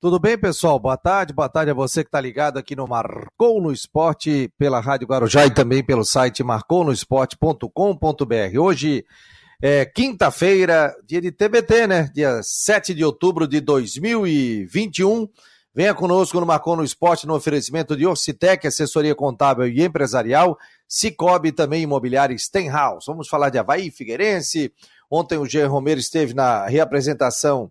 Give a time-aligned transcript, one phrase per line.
[0.00, 0.78] Tudo bem, pessoal?
[0.78, 4.78] Boa tarde, boa tarde a você que está ligado aqui no Marcou no Esporte, pela
[4.78, 8.60] Rádio Guarujá e também pelo site marconosport.com.br.
[8.60, 9.04] Hoje
[9.60, 12.08] é quinta-feira, dia de TBT, né?
[12.14, 15.28] Dia 7 de outubro de 2021.
[15.74, 20.56] Venha conosco no Marcou no Esporte no oferecimento de Orcitec, assessoria contábil e empresarial,
[20.86, 23.06] Cicobi também imobiliária Stenhouse.
[23.08, 24.72] Vamos falar de Havaí, Figueirense.
[25.10, 27.68] Ontem o Jean Romero esteve na reapresentação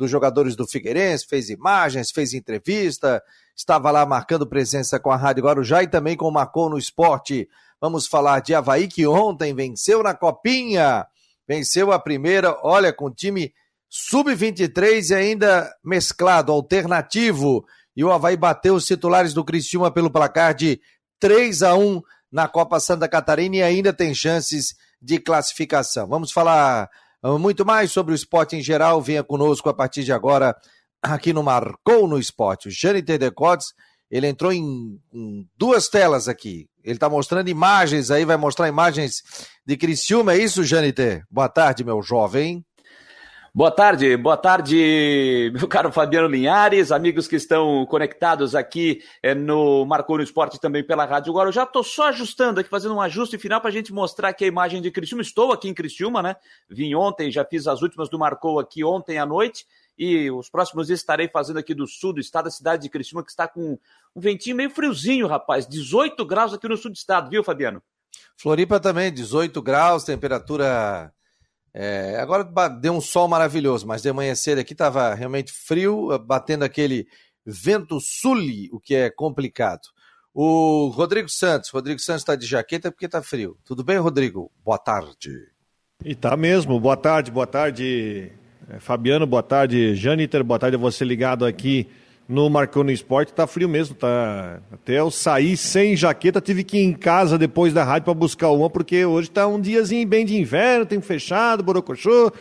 [0.00, 3.22] dos jogadores do Figueirense, fez imagens, fez entrevista,
[3.54, 7.46] estava lá marcando presença com a Rádio Guarujá e também com o Marcou no Esporte.
[7.78, 11.06] Vamos falar de Havaí que ontem venceu na Copinha,
[11.46, 13.52] venceu a primeira, olha, com time
[13.90, 17.66] sub-23 e ainda mesclado, alternativo.
[17.94, 20.80] E o Havaí bateu os titulares do Criciúma pelo placar de
[21.18, 22.00] 3 a 1
[22.32, 26.06] na Copa Santa Catarina e ainda tem chances de classificação.
[26.06, 26.88] Vamos falar
[27.22, 30.54] muito mais sobre o esporte em geral, venha conosco a partir de agora
[31.02, 32.68] aqui no Marcou no Esporte.
[32.68, 33.68] O Jâniter Decotes,
[34.10, 36.68] ele entrou em, em, duas telas aqui.
[36.82, 39.22] Ele está mostrando imagens aí, vai mostrar imagens
[39.66, 41.24] de Criciúma, é isso, Jâniter?
[41.30, 42.64] Boa tarde, meu jovem.
[43.52, 49.84] Boa tarde, boa tarde, meu caro Fabiano Linhares, amigos que estão conectados aqui é, no
[49.84, 51.48] Marcou no Esporte também pela Rádio Agora.
[51.48, 54.44] Eu já estou só ajustando aqui, fazendo um ajuste final para a gente mostrar aqui
[54.44, 55.20] a imagem de Criciúma.
[55.20, 56.36] Estou aqui em Criciúma, né?
[56.68, 59.66] Vim ontem, já fiz as últimas do Marcou aqui ontem à noite
[59.98, 63.24] e os próximos dias estarei fazendo aqui do sul do estado, a cidade de Criciúma,
[63.24, 63.76] que está com
[64.14, 65.66] um ventinho meio friozinho, rapaz.
[65.66, 67.82] 18 graus aqui no sul do estado, viu, Fabiano?
[68.36, 71.12] Floripa também, 18 graus, temperatura
[71.72, 76.64] é, agora deu um sol maravilhoso, mas de manhã cedo aqui estava realmente frio, batendo
[76.64, 77.06] aquele
[77.44, 78.38] vento sul,
[78.72, 79.82] o que é complicado.
[80.34, 83.56] O Rodrigo Santos, Rodrigo Santos está de jaqueta porque está frio.
[83.64, 84.50] Tudo bem, Rodrigo?
[84.64, 85.48] Boa tarde.
[86.04, 86.78] E tá mesmo.
[86.78, 88.32] Boa tarde, boa tarde,
[88.68, 91.88] é, Fabiano, boa tarde, Janiter, boa tarde a você ligado aqui
[92.30, 94.60] no Marcou no Esporte, tá frio mesmo, tá.
[94.72, 98.50] Até eu sair sem jaqueta, tive que ir em casa depois da rádio para buscar
[98.50, 102.32] uma, porque hoje tá um diazinho bem de inverno, tem fechado, borocochô,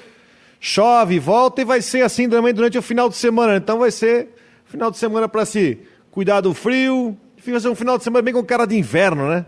[0.60, 3.58] chove, volta e vai ser assim também durante o final de semana.
[3.58, 4.30] Então vai ser
[4.64, 5.80] final de semana para se
[6.12, 9.44] cuidar do frio, fica um final de semana bem com cara de inverno, né?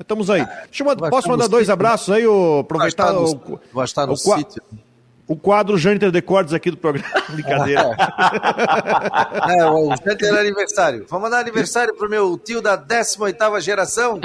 [0.00, 0.42] Estamos aí.
[0.70, 4.14] Deixa eu, posso mandar dois abraços aí, aproveitar vai estar no, o, vai estar no
[4.14, 4.91] o, sítio o
[5.36, 7.08] quadro Jâniter de Cordes aqui do programa.
[7.30, 7.96] Brincadeira.
[9.48, 11.06] é, o Jâniter aniversário.
[11.08, 14.20] Vamos mandar aniversário pro meu tio da 18ª geração.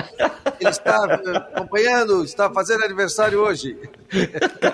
[0.60, 3.78] Ele está acompanhando, está fazendo aniversário hoje.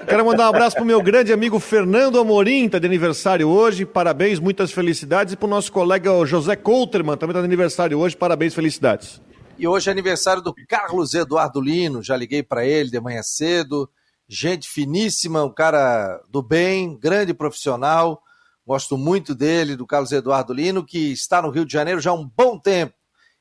[0.07, 3.85] Quero mandar um abraço pro meu grande amigo Fernando Amorim, está de aniversário hoje.
[3.85, 5.33] Parabéns, muitas felicidades.
[5.33, 8.15] E pro nosso colega José Coulterman, também está de aniversário hoje.
[8.15, 9.21] Parabéns, felicidades.
[9.57, 12.01] E hoje é aniversário do Carlos Eduardo Lino.
[12.01, 13.89] Já liguei para ele de manhã cedo
[14.33, 18.21] gente finíssima, um cara do bem, grande profissional.
[18.66, 22.13] Gosto muito dele, do Carlos Eduardo Lino, que está no Rio de Janeiro já há
[22.13, 22.94] um bom tempo.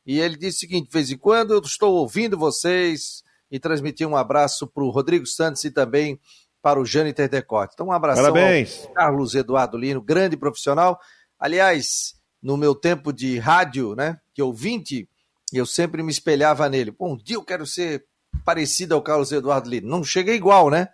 [0.05, 4.07] E ele disse o seguinte: de vez em quando eu estou ouvindo vocês e transmitir
[4.07, 6.21] um abraço para o Rodrigo Santos e também
[6.61, 7.73] para o Jâniter Decote.
[7.75, 8.85] Então, um abraço Parabéns.
[8.85, 10.99] ao Carlos Eduardo Lino, grande profissional.
[11.39, 15.09] Aliás, no meu tempo de rádio, né, que ouvinte,
[15.53, 16.91] eu sempre me espelhava nele.
[16.91, 18.05] Bom, um dia eu quero ser
[18.45, 19.89] parecida ao Carlos Eduardo Lino.
[19.89, 20.89] Não chega igual, né?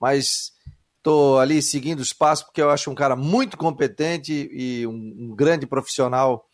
[0.00, 0.52] Mas
[0.98, 5.34] estou ali seguindo os passos porque eu acho um cara muito competente e um, um
[5.34, 6.46] grande profissional.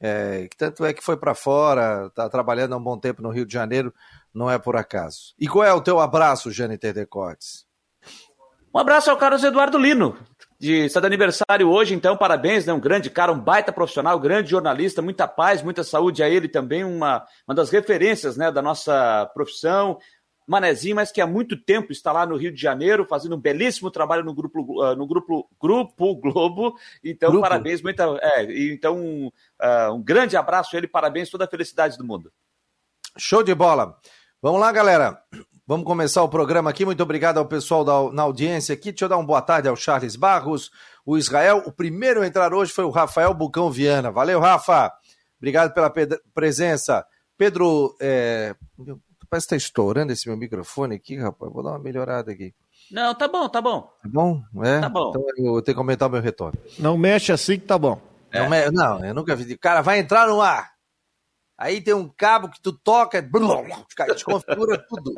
[0.00, 3.46] É, tanto é que foi para fora, está trabalhando há um bom tempo no Rio
[3.46, 3.92] de Janeiro,
[4.32, 5.34] não é por acaso.
[5.38, 7.64] E qual é o teu abraço, Jâniter Decotes?
[8.74, 10.18] Um abraço ao Carlos Eduardo Lino,
[10.58, 12.72] de está de aniversário hoje, então parabéns, né?
[12.72, 16.84] Um grande cara, um baita profissional, grande jornalista, muita paz, muita saúde a ele também,
[16.84, 19.98] uma, uma das referências, né, da nossa profissão.
[20.46, 23.90] Manezinho, mas que há muito tempo está lá no Rio de Janeiro, fazendo um belíssimo
[23.90, 26.76] trabalho no grupo, uh, no grupo, grupo Globo.
[27.02, 27.42] Então, grupo.
[27.42, 31.98] parabéns, muita, é, então um, uh, um grande abraço a ele, parabéns, toda a felicidade
[31.98, 32.32] do mundo.
[33.18, 33.98] Show de bola.
[34.40, 35.20] Vamos lá, galera.
[35.68, 36.84] Vamos começar o programa aqui.
[36.84, 38.92] Muito obrigado ao pessoal da, na audiência aqui.
[38.92, 40.70] Deixa eu dar uma boa tarde ao Charles Barros,
[41.04, 41.64] o Israel.
[41.66, 44.12] O primeiro a entrar hoje foi o Rafael Bucão Viana.
[44.12, 44.92] Valeu, Rafa.
[45.38, 45.92] Obrigado pela
[46.32, 47.04] presença.
[47.36, 48.54] Pedro, é...
[49.28, 51.52] parece que está estourando esse meu microfone aqui, rapaz.
[51.52, 52.54] Vou dar uma melhorada aqui.
[52.88, 53.92] Não, tá bom, tá bom.
[54.04, 54.42] Tá bom?
[54.62, 54.80] É?
[54.82, 55.08] Tá bom.
[55.08, 56.56] Então eu tenho que aumentar o meu retorno.
[56.78, 58.00] Não mexe assim que tá bom.
[58.30, 58.40] É.
[58.40, 58.70] Não, me...
[58.70, 59.58] não, eu nunca vi.
[59.58, 60.70] Cara, vai entrar no ar.
[61.58, 65.12] Aí tem um cabo que tu toca, desconfigura tudo.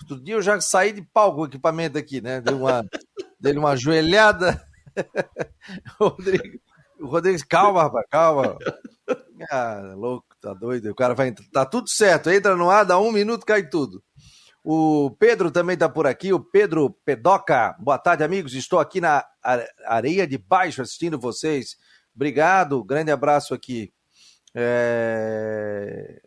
[0.00, 2.40] Outro dia eu já saí de pau com o equipamento aqui, né?
[2.40, 2.84] Dei uma,
[3.40, 4.62] dei uma joelhada.
[5.98, 6.58] Rodrigo,
[7.00, 8.58] o Rodrigo, calma, rapaz, calma.
[9.50, 10.90] Ah, louco, tá doido.
[10.90, 11.32] O cara vai.
[11.52, 12.30] Tá tudo certo.
[12.30, 14.02] Entra no ar, dá um minuto, cai tudo.
[14.62, 17.76] O Pedro também tá por aqui, o Pedro Pedoca.
[17.78, 18.54] Boa tarde, amigos.
[18.54, 19.24] Estou aqui na
[19.86, 21.76] areia de baixo assistindo vocês
[22.14, 23.92] Obrigado, grande abraço aqui.
[24.54, 26.22] É...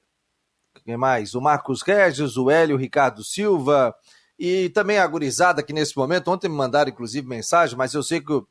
[0.87, 1.35] Quem mais?
[1.35, 3.93] O Marcos Regis, o Hélio Ricardo Silva
[4.39, 6.31] e também a gurizada aqui nesse momento.
[6.31, 8.41] Ontem me mandaram, inclusive, mensagem, mas eu sei que,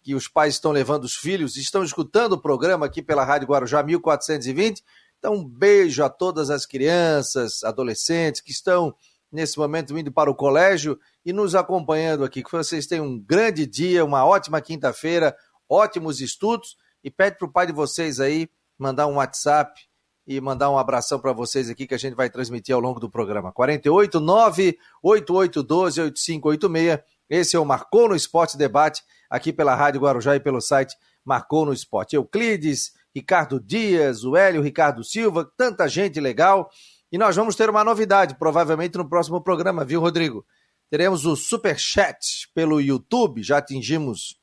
[0.00, 3.82] que os pais estão levando os filhos, estão escutando o programa aqui pela Rádio Guarujá
[3.82, 4.84] 1420.
[5.18, 8.94] Então, um beijo a todas as crianças, adolescentes que estão
[9.32, 10.96] nesse momento indo para o colégio
[11.26, 12.44] e nos acompanhando aqui.
[12.44, 15.36] Que vocês tenham um grande dia, uma ótima quinta-feira,
[15.68, 18.48] ótimos estudos e pede para o pai de vocês aí
[18.78, 19.89] mandar um WhatsApp
[20.30, 23.10] e mandar um abração para vocês aqui que a gente vai transmitir ao longo do
[23.10, 23.50] programa.
[23.50, 27.00] 48 98812 8586.
[27.28, 31.66] Esse é o Marcou no Esporte Debate, aqui pela Rádio Guarujá e pelo site Marcou
[31.66, 32.14] no Esporte.
[32.14, 36.70] Euclides, Ricardo Dias, o Hélio, Ricardo Silva, tanta gente legal.
[37.10, 40.46] E nós vamos ter uma novidade, provavelmente no próximo programa, viu, Rodrigo?
[40.88, 44.36] Teremos o Super Chat pelo YouTube, já atingimos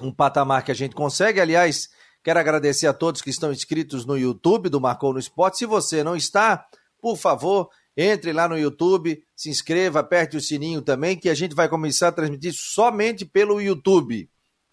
[0.00, 1.42] um patamar que a gente consegue.
[1.42, 1.90] Aliás,
[2.28, 5.56] Quero agradecer a todos que estão inscritos no YouTube do Marcou no Esporte.
[5.56, 6.66] Se você não está,
[7.00, 11.54] por favor, entre lá no YouTube, se inscreva, aperte o sininho também, que a gente
[11.54, 14.28] vai começar a transmitir somente pelo YouTube.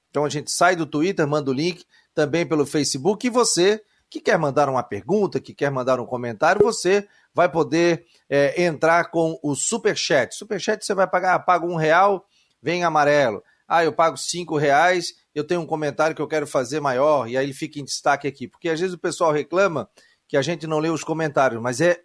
[0.09, 3.25] Então a gente sai do Twitter, manda o link também pelo Facebook.
[3.25, 8.05] E você que quer mandar uma pergunta, que quer mandar um comentário, você vai poder
[8.29, 10.35] é, entrar com o Superchat.
[10.35, 12.27] Superchat você vai pagar, paga um real,
[12.61, 13.41] vem amarelo.
[13.65, 17.35] Ah, eu pago cinco reais eu tenho um comentário que eu quero fazer maior, e
[17.35, 18.47] aí ele fica em destaque aqui.
[18.47, 19.89] Porque às vezes o pessoal reclama
[20.27, 21.99] que a gente não lê os comentários, mas é,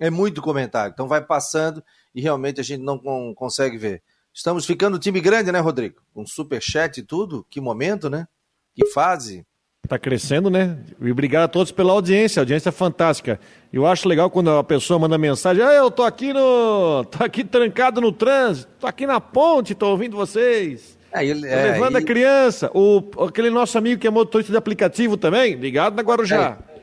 [0.00, 0.92] é muito comentário.
[0.92, 1.84] Então vai passando
[2.14, 2.98] e realmente a gente não
[3.34, 4.02] consegue ver.
[4.32, 6.00] Estamos ficando time grande, né, Rodrigo?
[6.14, 7.44] Com super chat e tudo.
[7.50, 8.26] Que momento, né?
[8.74, 9.44] Que fase.
[9.88, 10.78] Tá crescendo, né?
[11.00, 12.40] E obrigado a todos pela audiência.
[12.40, 13.40] A audiência é fantástica.
[13.72, 17.04] Eu acho legal quando a pessoa manda mensagem: ah, eu tô aqui no.
[17.10, 20.99] tô aqui trancado no trânsito, tô aqui na ponte, tô ouvindo vocês.
[21.12, 22.70] É, ele, é, levando a criança.
[22.74, 26.58] O, aquele nosso amigo que é motorista de aplicativo também, ligado na Guarujá.
[26.66, 26.80] É.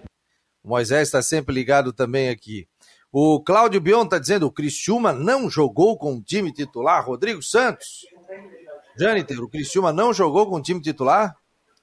[0.63, 2.67] O Moisés está sempre ligado também aqui.
[3.11, 7.05] O Cláudio Bion está dizendo: o Criciúma não jogou com o time titular.
[7.05, 8.05] Rodrigo Santos.
[8.99, 11.35] Jâniter, o Criciúma não jogou com o time titular?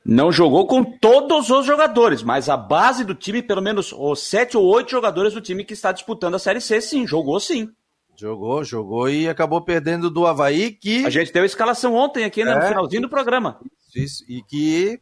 [0.05, 4.55] Não jogou com todos os jogadores, mas a base do time, pelo menos os sete
[4.55, 7.71] ou oito jogadores do time que está disputando a Série C, sim, jogou sim.
[8.17, 11.05] Jogou, jogou e acabou perdendo do Havaí, que.
[11.05, 13.59] A gente deu a escalação ontem aqui né, no é, finalzinho do programa.
[13.95, 15.01] Isso, e que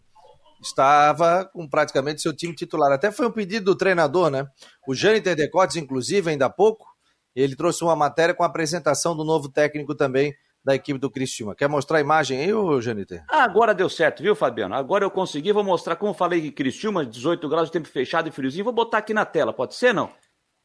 [0.63, 2.93] estava com praticamente seu time titular.
[2.93, 4.47] Até foi um pedido do treinador, né?
[4.87, 6.87] O Jâniter Decotes, inclusive, ainda há pouco,
[7.35, 11.57] ele trouxe uma matéria com a apresentação do novo técnico também da equipe do Cristiúma.
[11.57, 13.25] Quer mostrar a imagem aí, ô Jâniter?
[13.29, 14.75] Ah, agora deu certo, viu, Fabiano?
[14.75, 18.65] Agora eu consegui, vou mostrar como falei que Cristiúma, 18 graus tempo fechado e friozinho,
[18.65, 20.11] vou botar aqui na tela, pode ser, não?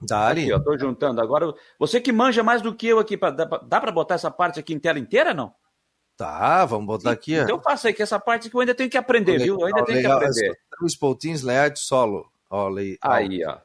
[0.01, 0.47] Dá ali.
[0.47, 1.53] eu tô juntando agora.
[1.79, 3.45] Você que manja mais do que eu aqui, pra, dá,
[3.81, 5.53] para botar essa parte aqui em tela inteira, não?
[6.15, 7.35] Tá, vamos botar aqui.
[7.35, 9.59] Então faça aí, que essa parte que eu ainda tenho que aprender, legal, viu?
[9.59, 10.19] Eu ainda tenho legal.
[10.19, 10.59] que aprender.
[10.81, 12.25] Os pontinhos layout solo.
[12.49, 12.69] Ó,
[13.01, 13.57] Aí, ó.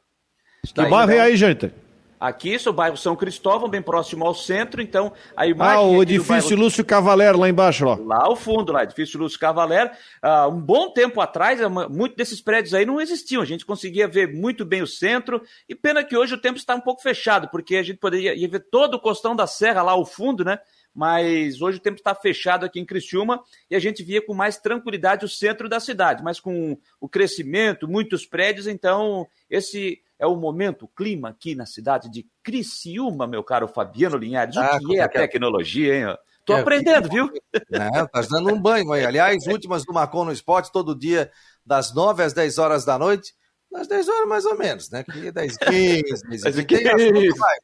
[0.62, 1.73] Que bairro é aí, gente?
[2.22, 5.76] Aqui, isso é o bairro São Cristóvão, bem próximo ao centro, então a imagem...
[5.76, 6.62] Ah, o edifício bairro...
[6.62, 7.96] Lúcio Cavalero lá embaixo, ó.
[7.96, 9.90] Lá ao fundo, lá, edifício Lúcio Cavalero.
[10.24, 11.58] Uh, um bom tempo atrás,
[11.90, 15.74] muitos desses prédios aí não existiam, a gente conseguia ver muito bem o centro, e
[15.74, 18.94] pena que hoje o tempo está um pouco fechado, porque a gente poderia ver todo
[18.94, 20.60] o costão da serra lá ao fundo, né?
[20.94, 24.58] mas hoje o tempo está fechado aqui em Criciúma e a gente via com mais
[24.58, 30.36] tranquilidade o centro da cidade, mas com o crescimento, muitos prédios, então esse é o
[30.36, 34.56] momento, o clima aqui na cidade de Criciúma, meu caro Fabiano Linhares.
[34.56, 36.17] Ah, o que é a tecnologia, hein?
[36.46, 37.29] Tô é, aprendendo, viu?
[37.52, 39.05] É, tá dando um banho aí.
[39.05, 41.29] Aliás, últimas do Marcon no Esporte, todo dia,
[41.67, 43.34] das 9 às 10 horas da noite.
[43.69, 45.02] Das 10 horas mais ou menos, né?
[45.02, 46.67] Que 10 15, 10 15.
[46.67, 47.56] Tem assunto, vai.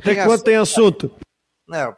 [0.00, 1.16] Tem Enquanto tem assunto.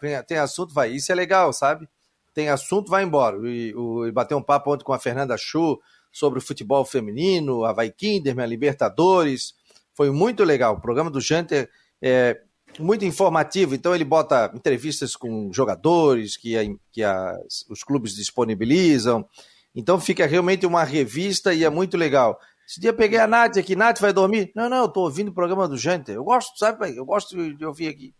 [0.02, 0.92] É, tem assunto, vai.
[0.92, 1.86] Isso é legal, sabe?
[2.32, 3.36] Tem assunto, vai embora.
[3.46, 5.78] E, o, e bater um papo ontem com a Fernanda Chu
[6.10, 9.54] sobre o futebol feminino, a Vai Kinderman, a Libertadores.
[9.96, 10.74] Foi muito legal.
[10.74, 11.70] O programa do Janter
[12.02, 12.38] é
[12.78, 13.74] muito informativo.
[13.74, 16.62] Então ele bota entrevistas com jogadores que, a,
[16.92, 17.34] que a,
[17.70, 19.26] os clubes disponibilizam.
[19.74, 22.38] Então fica realmente uma revista e é muito legal.
[22.68, 23.74] Esse dia peguei a Nath aqui.
[23.74, 24.52] Nath, vai dormir?
[24.54, 26.16] Não, não, eu tô ouvindo o programa do Janter.
[26.16, 26.96] Eu gosto, sabe?
[26.96, 28.12] Eu gosto de ouvir aqui.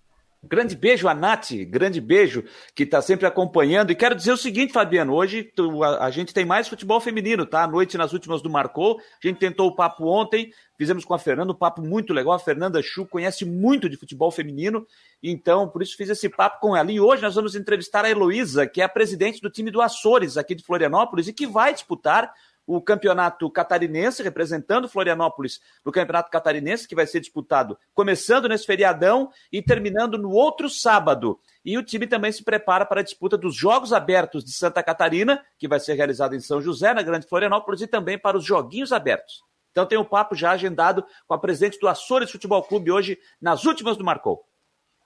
[0.49, 3.91] Grande beijo a Nath, grande beijo, que está sempre acompanhando.
[3.91, 7.45] E quero dizer o seguinte, Fabiano, hoje tu, a, a, gente tem mais futebol feminino,
[7.45, 7.65] tá?
[7.65, 11.19] À noite, nas últimas do Marcou, a gente tentou o papo ontem, fizemos com a
[11.19, 12.35] Fernanda, um papo muito legal.
[12.35, 14.87] A Fernanda Chu conhece muito de futebol feminino,
[15.23, 16.91] então por isso fiz esse papo com ela.
[16.93, 20.37] E hoje nós vamos entrevistar a Heloísa, que é a presidente do time do Açores,
[20.37, 22.33] aqui de Florianópolis, e que vai disputar
[22.67, 29.31] o campeonato catarinense, representando Florianópolis no campeonato catarinense, que vai ser disputado começando nesse feriadão
[29.53, 31.39] e terminando no outro sábado.
[31.65, 35.45] E o time também se prepara para a disputa dos Jogos Abertos de Santa Catarina,
[35.59, 38.93] que vai ser realizado em São José, na Grande Florianópolis, e também para os Joguinhos
[38.93, 39.43] Abertos.
[39.71, 43.65] Então tem um papo já agendado com a presidente do Açores Futebol Clube hoje, nas
[43.65, 44.45] últimas do Marcou.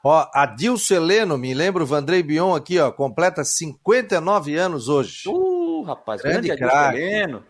[0.02, 5.28] Ó, Adilson Heleno, me lembro, o Vandrei Bion aqui, ó, completa 59 anos hoje.
[5.28, 7.44] Uh, rapaz, grande, grande Adilson Heleno.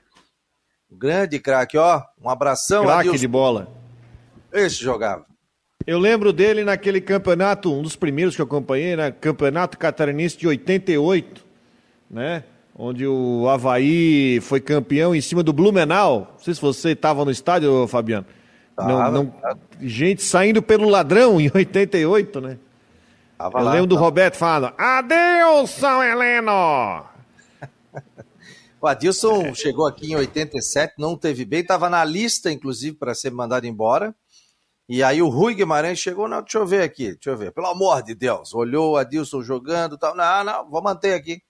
[0.91, 2.03] Grande craque, ó.
[2.23, 3.69] Um abração, Craque de bola.
[4.53, 5.25] Esse jogava.
[5.87, 9.11] Eu lembro dele naquele campeonato, um dos primeiros que eu acompanhei, né?
[9.11, 11.45] Campeonato Catarinense de 88,
[12.11, 12.45] né?
[12.77, 16.33] Onde o Havaí foi campeão em cima do Blumenau.
[16.33, 18.27] Não sei se você estava no estádio, Fabiano.
[18.77, 19.35] Não, não,
[19.81, 22.59] gente saindo pelo ladrão em 88, né?
[23.37, 27.05] Tava Eu lá, lembro do Roberto falando: Adeus, São Heleno!
[28.81, 29.55] O Adilson é.
[29.55, 34.15] chegou aqui em 87, não teve bem, estava na lista, inclusive, para ser mandado embora.
[34.89, 37.69] E aí o Rui Guimarães chegou, não, deixa eu ver aqui, deixa eu ver, pelo
[37.69, 41.41] amor de Deus, olhou o Adilson jogando tal, não, não, vou manter aqui,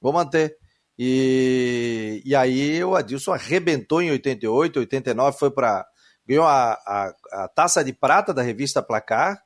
[0.00, 0.56] vou manter.
[0.98, 5.86] E, e aí o Adilson arrebentou em 88, 89, foi para
[6.26, 9.38] ganhou a, a, a, taça de prata da revista Placar,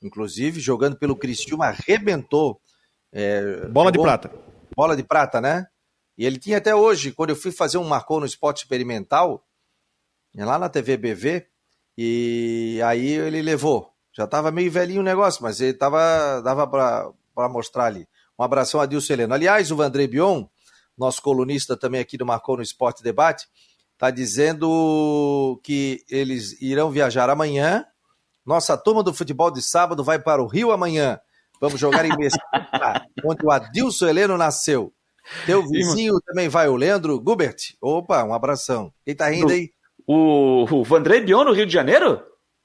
[0.00, 2.60] inclusive, jogando pelo Cristiúma, arrebentou.
[3.12, 4.30] É, bola jogou, de prata.
[4.76, 5.66] Bola de prata, né?
[6.18, 9.46] E ele tinha até hoje, quando eu fui fazer um marcou no esporte experimental,
[10.34, 11.46] lá na TV BV,
[11.96, 13.92] e aí ele levou.
[14.12, 18.08] Já estava meio velhinho o negócio, mas ele tava, dava para mostrar ali.
[18.36, 19.32] Um abração a Dilson Heleno.
[19.32, 20.44] Aliás, o Vandré Bion,
[20.96, 23.46] nosso colunista também aqui do Marcou no Esporte Debate,
[23.92, 27.84] está dizendo que eles irão viajar amanhã.
[28.44, 31.20] Nossa turma do futebol de sábado vai para o Rio amanhã.
[31.60, 34.92] Vamos jogar em Mesquita, onde o Adilson Heleno nasceu.
[35.46, 37.56] Teu vizinho também vai, o Leandro Gubert.
[37.80, 38.92] Opa, um abração.
[39.04, 39.70] Quem tá rindo aí?
[40.06, 42.22] O, o Vandré Bion no Rio de Janeiro?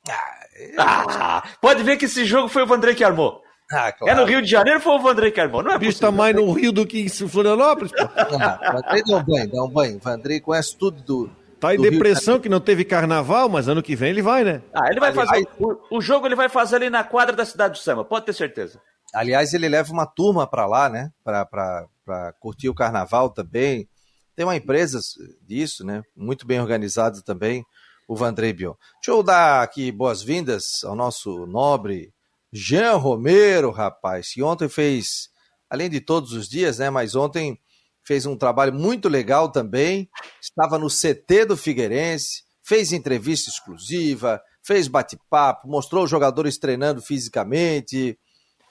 [0.08, 0.76] Ah, é...
[0.78, 3.42] ah, pode ver que esse jogo foi o Vandré que armou.
[3.72, 4.14] Ah, claro.
[4.14, 5.64] É no Rio de Janeiro ou foi o Vandré que armou?
[5.64, 8.04] Não é o bicho tá mais no Rio do que em Florianópolis, pô.
[8.40, 10.00] Ah, Vandré dá um banho, dá um banho.
[10.00, 11.30] Vandré conhece tudo do.
[11.60, 14.62] Tá em do depressão que não teve carnaval, mas ano que vem ele vai, né?
[14.74, 15.48] Ah, ele vai fazer.
[15.58, 18.34] O, o, jogo ele vai fazer ali na quadra da cidade do Samba, pode ter
[18.34, 18.82] certeza.
[19.14, 21.12] Aliás, ele leva uma turma para lá, né?
[21.24, 23.88] Para curtir o carnaval também.
[24.36, 25.00] Tem uma empresa
[25.42, 26.02] disso, né?
[26.16, 27.64] Muito bem organizada também,
[28.08, 28.74] o Vandré Bion.
[28.96, 32.12] Deixa eu dar aqui boas-vindas ao nosso nobre
[32.52, 35.30] Jean Romero, rapaz, que ontem fez,
[35.70, 36.90] além de todos os dias, né?
[36.90, 37.60] Mas ontem
[38.04, 40.10] fez um trabalho muito legal também.
[40.42, 48.18] Estava no CT do Figueirense, fez entrevista exclusiva, fez bate-papo, mostrou os jogadores treinando fisicamente.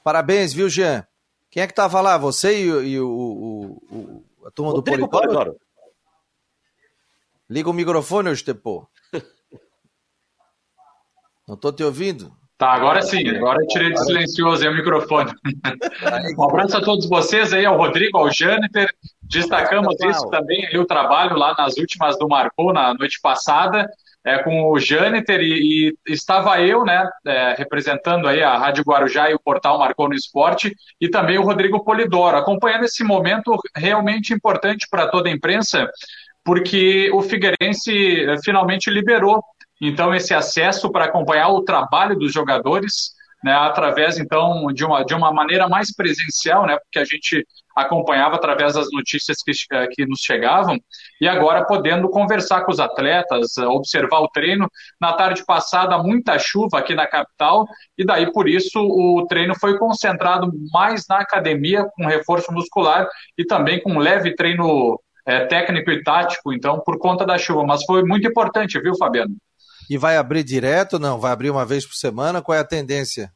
[0.02, 1.06] Parabéns, viu, Jean?
[1.50, 2.18] Quem é que estava lá?
[2.18, 5.56] Você e, e o, o, o, a turma Rodrigo do Polidoro?
[7.48, 8.88] Liga o microfone, Estepô.
[11.46, 12.32] Não estou te ouvindo.
[12.56, 15.32] Tá, agora sim, agora eu tirei de silencioso aí o microfone.
[16.38, 18.88] Um abraço a todos vocês aí, ao Rodrigo, ao Jâniter.
[19.20, 23.90] Destacamos isso também, aí, o trabalho lá nas últimas do Marcou, na noite passada,
[24.24, 29.30] é, com o Jâniter, e, e, estava eu, né, é, representando aí a Rádio Guarujá
[29.30, 34.32] e o portal Marcou no Esporte, e também o Rodrigo Polidoro, acompanhando esse momento realmente
[34.32, 35.88] importante para toda a imprensa,
[36.44, 39.42] porque o Figueirense eh, finalmente liberou
[39.80, 45.14] então esse acesso para acompanhar o trabalho dos jogadores, né, através então de uma, de
[45.14, 50.06] uma maneira mais presencial, né, porque a gente acompanhava através das notícias que, eh, que
[50.06, 50.78] nos chegavam,
[51.20, 54.68] e agora podendo conversar com os atletas, observar o treino.
[55.00, 59.78] Na tarde passada, muita chuva aqui na capital, e daí por isso o treino foi
[59.78, 63.08] concentrado mais na academia, com reforço muscular
[63.38, 67.64] e também com leve treino é, técnico e tático, então, por conta da chuva.
[67.64, 69.34] Mas foi muito importante, viu, Fabiano?
[69.88, 70.98] E vai abrir direto?
[70.98, 72.42] Não, vai abrir uma vez por semana?
[72.42, 73.30] Qual é a tendência?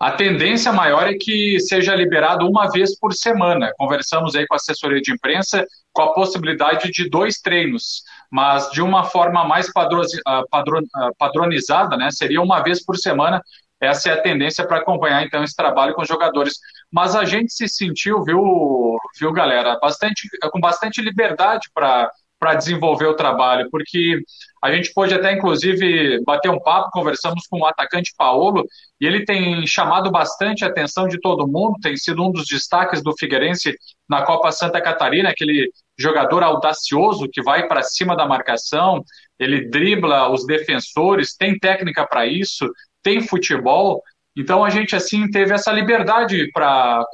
[0.00, 3.72] A tendência maior é que seja liberado uma vez por semana.
[3.76, 8.80] Conversamos aí com a assessoria de imprensa com a possibilidade de dois treinos, mas de
[8.80, 12.10] uma forma mais ah, ah, padronizada, né?
[12.12, 13.42] Seria uma vez por semana.
[13.80, 16.54] Essa é a tendência para acompanhar então esse trabalho com os jogadores.
[16.92, 23.06] Mas a gente se sentiu, viu, viu, galera, bastante com bastante liberdade para para desenvolver
[23.06, 24.22] o trabalho, porque
[24.62, 28.64] a gente pôde até, inclusive, bater um papo, conversamos com o atacante Paulo,
[29.00, 33.02] e ele tem chamado bastante a atenção de todo mundo, tem sido um dos destaques
[33.02, 33.74] do Figueirense
[34.08, 39.02] na Copa Santa Catarina, aquele jogador audacioso que vai para cima da marcação,
[39.38, 42.68] ele dribla os defensores, tem técnica para isso,
[43.02, 44.02] tem futebol,
[44.36, 47.04] então a gente assim teve essa liberdade para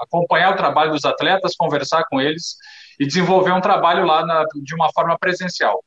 [0.00, 2.56] acompanhar o trabalho dos atletas, conversar com eles
[2.98, 5.82] e desenvolver um trabalho lá na, de uma forma presencial.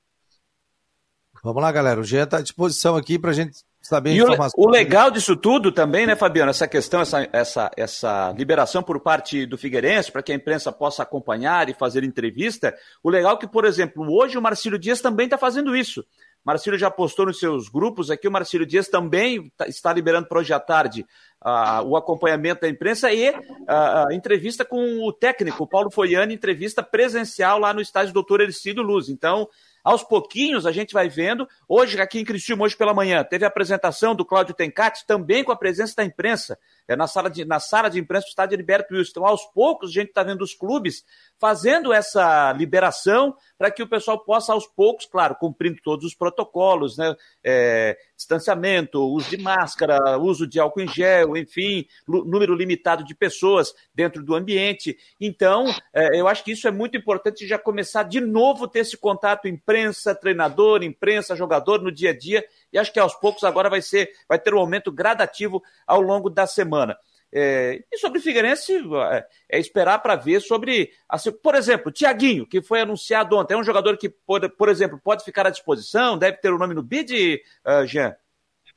[1.44, 2.00] Vamos lá, galera.
[2.00, 4.54] O Jean está à disposição aqui para a gente saber e informações.
[4.58, 9.46] O, legal disso tudo também, né, Fabiano, essa questão, essa, essa, essa liberação por parte
[9.46, 12.76] do Figueirense, para que a imprensa possa acompanhar e fazer entrevista.
[13.04, 16.04] O legal é que, por exemplo, hoje o Marcílio Dias também está fazendo isso.
[16.48, 20.40] Marcílio já postou nos seus grupos aqui, o Marcílio Dias também tá, está liberando para
[20.40, 21.06] hoje à tarde
[21.44, 23.28] uh, o acompanhamento da imprensa e
[23.68, 28.82] a uh, entrevista com o técnico, Paulo Foiani, entrevista presencial lá no estádio Doutor Ercido
[28.82, 29.10] Luz.
[29.10, 29.50] Então,
[29.88, 31.48] aos pouquinhos a gente vai vendo.
[31.66, 35.52] Hoje, aqui em Criciúma, hoje pela manhã, teve a apresentação do Cláudio Tencati, também com
[35.54, 38.94] a presença da imprensa, é na sala de, na sala de imprensa do estádio Heriberto
[38.94, 39.12] Wilson.
[39.12, 41.04] Então, aos poucos, a gente está vendo os clubes
[41.40, 46.98] fazendo essa liberação para que o pessoal possa, aos poucos, claro, cumprindo todos os protocolos,
[46.98, 47.16] né?
[47.44, 53.74] É, distanciamento, uso de máscara, uso de álcool em gel, enfim, número limitado de pessoas
[53.94, 54.98] dentro do ambiente.
[55.20, 58.98] Então, é, eu acho que isso é muito importante já começar de novo ter esse
[58.98, 62.44] contato imprensa, treinador, imprensa, jogador no dia a dia.
[62.72, 66.30] E acho que aos poucos agora vai ser, vai ter um aumento gradativo ao longo
[66.30, 66.98] da semana.
[67.32, 68.82] É, e sobre o Figueirense,
[69.12, 70.92] é, é esperar para ver sobre.
[71.10, 75.00] Assim, por exemplo, Tiaguinho, que foi anunciado ontem, é um jogador que, por, por exemplo,
[75.04, 78.16] pode ficar à disposição, deve ter o nome no bid, uh, Jean?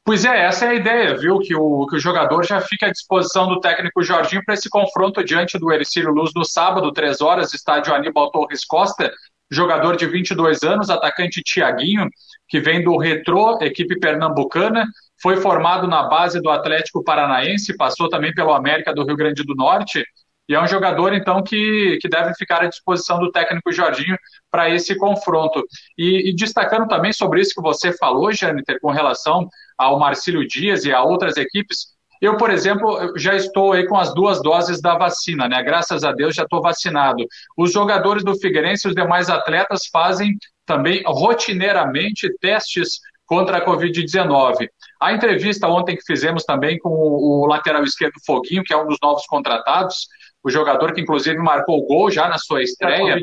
[0.02, 1.38] Pois é, essa é a ideia, viu?
[1.38, 5.22] Que o, que o jogador já fica à disposição do técnico Jorginho para esse confronto
[5.22, 9.12] diante do Ercílio Luz no sábado, três horas, estádio Aníbal Torres Costa.
[9.50, 12.08] Jogador de 22 anos, atacante Tiaguinho,
[12.48, 14.86] que vem do Retrô, equipe pernambucana,
[15.20, 19.54] foi formado na base do Atlético Paranaense, passou também pelo América do Rio Grande do
[19.54, 20.04] Norte,
[20.50, 24.18] e é um jogador, então, que, que deve ficar à disposição do técnico Jorginho
[24.50, 25.64] para esse confronto.
[25.96, 30.84] E, e, destacando também sobre isso que você falou, Jâniter, com relação ao Marcílio Dias
[30.84, 34.96] e a outras equipes, eu, por exemplo, já estou aí com as duas doses da
[34.96, 35.62] vacina, né?
[35.62, 37.24] Graças a Deus já estou vacinado.
[37.56, 40.36] Os jogadores do Figueirense e os demais atletas fazem
[40.66, 44.68] também rotineiramente testes contra a Covid-19.
[45.00, 48.98] A entrevista ontem que fizemos também com o, lateral esquerdo Foguinho, que é um dos
[49.00, 50.08] novos contratados,
[50.42, 53.14] o jogador que inclusive marcou o gol já na sua estreia,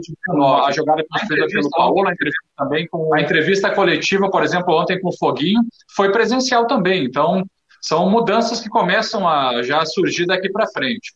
[0.66, 5.00] a jogada construída pelo Paulo, a entrevista também com a entrevista coletiva, por exemplo, ontem
[5.00, 5.62] com o Foguinho,
[5.96, 7.04] foi presencial também.
[7.04, 7.44] Então,
[7.82, 11.14] são mudanças que começam a já surgir daqui para frente.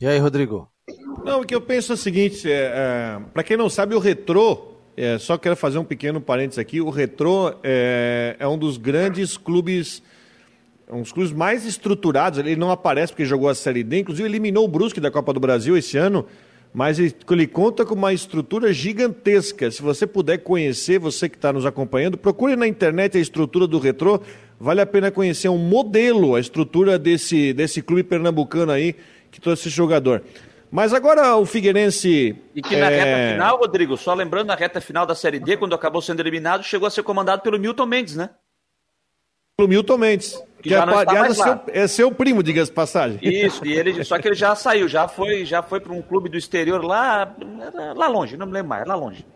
[0.00, 0.68] E aí, Rodrigo?
[1.24, 3.98] Não, o que eu penso é o seguinte: é, é, para quem não sabe, o
[3.98, 6.80] retrô é, só quero fazer um pequeno parênteses aqui.
[6.80, 10.02] O Retrô é, é, um dos grandes clubes,
[10.90, 12.38] um dos clubes mais estruturados.
[12.38, 15.40] Ele não aparece porque jogou a Série D, inclusive eliminou o Brusque da Copa do
[15.40, 16.26] Brasil esse ano,
[16.72, 19.70] mas ele, ele conta com uma estrutura gigantesca.
[19.70, 23.78] Se você puder conhecer, você que está nos acompanhando, procure na internet a estrutura do
[23.78, 24.20] Retrô.
[24.58, 28.94] Vale a pena conhecer um modelo, a estrutura desse, desse clube pernambucano aí
[29.30, 30.22] que trouxe esse jogador.
[30.70, 32.34] Mas agora o Figueirense.
[32.54, 33.04] E que na é...
[33.04, 36.64] reta final, Rodrigo, só lembrando, na reta final da Série D, quando acabou sendo eliminado,
[36.64, 38.30] chegou a ser comandado pelo Milton Mendes, né?
[39.54, 40.42] Pelo Milton Mendes.
[40.62, 43.18] Que, que é, é, seu, é, seu, primo, diga-se passagem.
[43.20, 46.28] Isso, e ele, só que ele já saiu, já foi, já foi para um clube
[46.28, 47.34] do exterior lá,
[47.96, 49.26] lá longe, não me lembro mais, lá longe.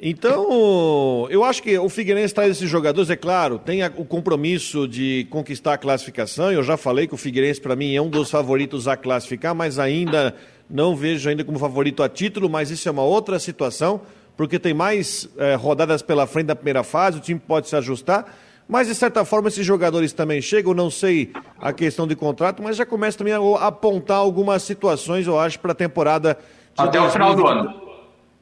[0.00, 5.26] Então, eu acho que o Figueirense traz esses jogadores, é claro, tem o compromisso de
[5.30, 6.52] conquistar a classificação.
[6.52, 9.78] Eu já falei que o Figueirense, para mim, é um dos favoritos a classificar, mas
[9.78, 10.34] ainda
[10.68, 14.02] não vejo ainda como favorito a título, mas isso é uma outra situação,
[14.36, 18.26] porque tem mais é, rodadas pela frente da primeira fase, o time pode se ajustar.
[18.68, 22.76] Mas, de certa forma, esses jogadores também chegam, não sei a questão de contrato, mas
[22.76, 26.36] já começa também a apontar algumas situações, eu acho, para a temporada.
[26.76, 27.08] Até 2020.
[27.08, 27.80] o final do ano.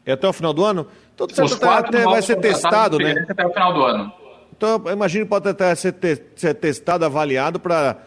[0.07, 0.87] É até o final do ano?
[1.15, 3.27] Então, Os quatro até vai ser testado, né?
[3.29, 4.13] Até o final do ano.
[4.57, 7.99] Então, eu imagino que pode até ser, te ser testado, avaliado para,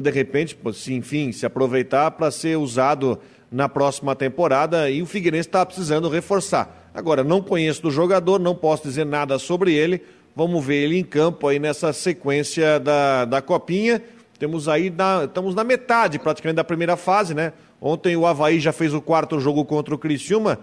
[0.00, 3.18] de repente, se, enfim, se aproveitar para ser usado
[3.50, 6.90] na próxima temporada e o Figueirense está precisando reforçar.
[6.94, 10.02] Agora, não conheço do jogador, não posso dizer nada sobre ele.
[10.34, 14.02] Vamos ver ele em campo aí nessa sequência da, da Copinha.
[14.38, 17.52] Temos aí, na, estamos na metade praticamente da primeira fase, né?
[17.80, 20.58] Ontem o Havaí já fez o quarto jogo contra o Criciúma,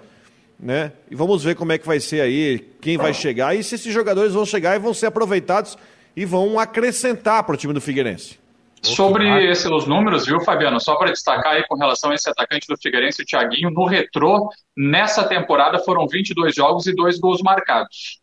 [0.59, 0.91] né?
[1.09, 3.93] E vamos ver como é que vai ser aí, quem vai chegar e se esses
[3.93, 5.77] jogadores vão chegar e vão ser aproveitados
[6.15, 8.39] e vão acrescentar para o time do Figueirense.
[8.81, 10.79] Sobre esse, os números, viu, Fabiano?
[10.79, 14.49] Só para destacar aí com relação a esse atacante do Figueirense, o Thiaguinho, no retrô,
[14.75, 18.18] nessa temporada foram 22 jogos e dois gols marcados.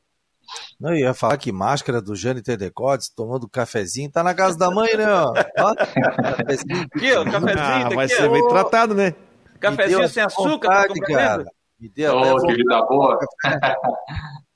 [0.78, 4.70] Não, eu ia falar que máscara do Jânio Tedecotes, tomando cafezinho, tá na casa da
[4.70, 5.06] mãe, né?
[5.08, 5.32] Ó,
[5.74, 6.86] cafezinho.
[6.94, 7.86] Aqui, ó, cafezinho.
[7.86, 9.14] Ah, vai ser bem tratado, né?
[9.60, 11.44] Cafezinho sem açúcar, tá vontade, tá cara.
[11.78, 13.18] Me deu, oh, que vida boa.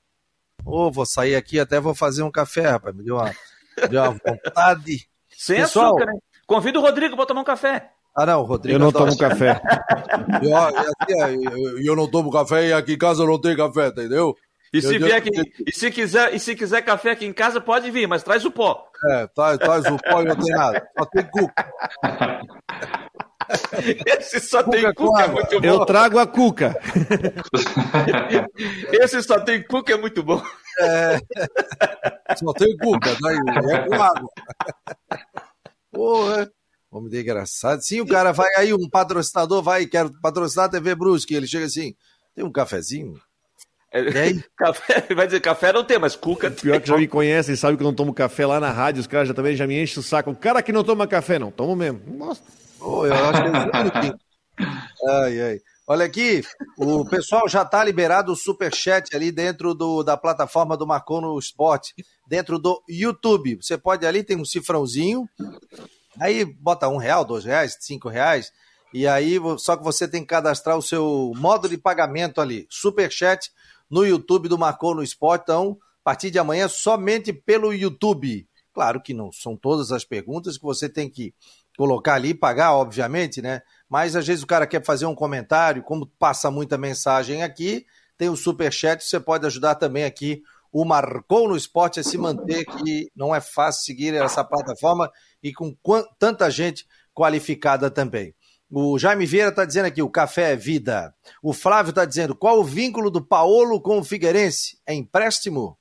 [0.65, 2.95] Ô, oh, vou sair aqui, até vou fazer um café, rapaz.
[2.95, 5.09] Me deu uma, me deu uma vontade.
[5.31, 6.19] Sem Pessoal, açúcar, né?
[6.47, 7.91] Convido o Rodrigo para tomar um café.
[8.15, 8.77] Ah, não, Rodrigo.
[8.77, 9.61] Eu não tomo café.
[10.43, 13.41] E ó, e assim, eu, eu não tomo café e aqui em casa eu não
[13.41, 14.35] tenho café, entendeu?
[14.73, 15.31] E se, vier aqui,
[15.67, 18.53] e, se quiser, e se quiser café aqui em casa, pode vir, mas traz o
[18.53, 18.87] pó.
[19.11, 20.89] É, traz, traz o pó e não tem nada.
[20.97, 21.73] Só tem cuca.
[24.07, 25.67] Esse só tem Cuca com cuca, é muito bom.
[25.67, 26.81] Eu trago a cuca.
[28.93, 30.41] Esse só tem cuca, é muito bom.
[32.37, 34.31] Só tem cuca, daí é com água.
[35.91, 36.51] Porra.
[36.93, 37.83] Homem de engraçado.
[37.83, 41.35] Sim, o cara vai aí, um patrocinador vai, quero patrocinar a TV Brusque.
[41.35, 41.95] Ele chega assim,
[42.35, 43.21] tem um cafezinho?
[43.93, 44.43] Aí?
[44.57, 46.61] Café, vai dizer, café não tem, mas cuca tem.
[46.61, 49.07] Pior que já me conhecem, sabe que eu não tomo café lá na rádio, os
[49.07, 50.31] caras já também já me enchem o saco.
[50.31, 52.01] O cara que não toma café, não, tomo mesmo.
[52.07, 52.41] Nossa.
[52.79, 54.31] Pô, eu acho que é.
[55.09, 55.61] Ai, ai.
[55.87, 56.43] Olha aqui,
[56.79, 61.37] o pessoal já está liberado o superchat ali dentro do, da plataforma do Marcou no
[61.37, 61.93] Esporte,
[62.29, 63.59] dentro do YouTube.
[63.61, 65.29] Você pode ali, tem um cifrãozinho,
[66.21, 68.53] aí bota um real, dois reais, cinco reais,
[68.95, 73.51] e aí só que você tem que cadastrar o seu modo de pagamento ali, superchat
[73.91, 75.43] no YouTube do Marcou no Esporte.
[75.43, 78.47] Então, a partir de amanhã, somente pelo YouTube.
[78.73, 81.35] Claro que não são todas as perguntas que você tem que
[81.77, 83.63] colocar ali, pagar, obviamente, né?
[83.89, 87.85] Mas às vezes o cara quer fazer um comentário, como passa muita mensagem aqui,
[88.17, 92.65] tem o superchat, você pode ajudar também aqui o Marcou no Esporte a se manter,
[92.65, 95.11] que não é fácil seguir essa plataforma
[95.43, 95.75] e com
[96.19, 98.35] tanta gente qualificada também.
[98.73, 101.13] O Jaime Vieira está dizendo aqui, o café é vida.
[101.43, 104.79] O Flávio está dizendo, qual o vínculo do Paolo com o Figueirense?
[104.87, 105.77] É empréstimo?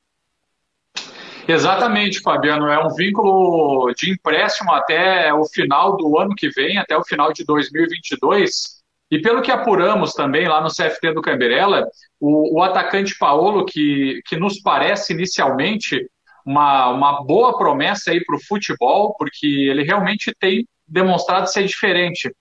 [1.47, 2.67] Exatamente, Fabiano.
[2.67, 7.31] É um vínculo de empréstimo até o final do ano que vem, até o final
[7.31, 8.79] de 2022.
[9.11, 11.87] E pelo que apuramos também lá no CFT do Camberela,
[12.19, 16.07] o, o atacante Paulo, que, que nos parece inicialmente
[16.45, 22.31] uma, uma boa promessa aí para o futebol, porque ele realmente tem demonstrado ser diferente.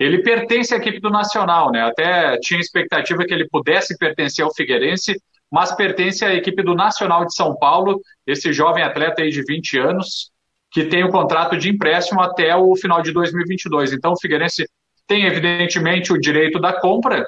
[0.00, 1.82] Ele pertence à equipe do Nacional, né?
[1.82, 5.14] Até tinha expectativa que ele pudesse pertencer ao Figueirense,
[5.52, 9.78] mas pertence à equipe do Nacional de São Paulo, esse jovem atleta aí de 20
[9.78, 10.30] anos,
[10.72, 13.92] que tem o contrato de empréstimo até o final de 2022.
[13.92, 14.66] Então, o Figueirense
[15.06, 17.26] tem, evidentemente, o direito da compra,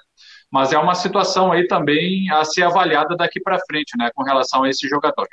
[0.51, 4.63] mas é uma situação aí também a ser avaliada daqui para frente, né, com relação
[4.63, 5.27] a esse jogador.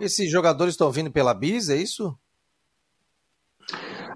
[0.00, 2.16] Esses jogadores estão vindo pela Bis, é isso?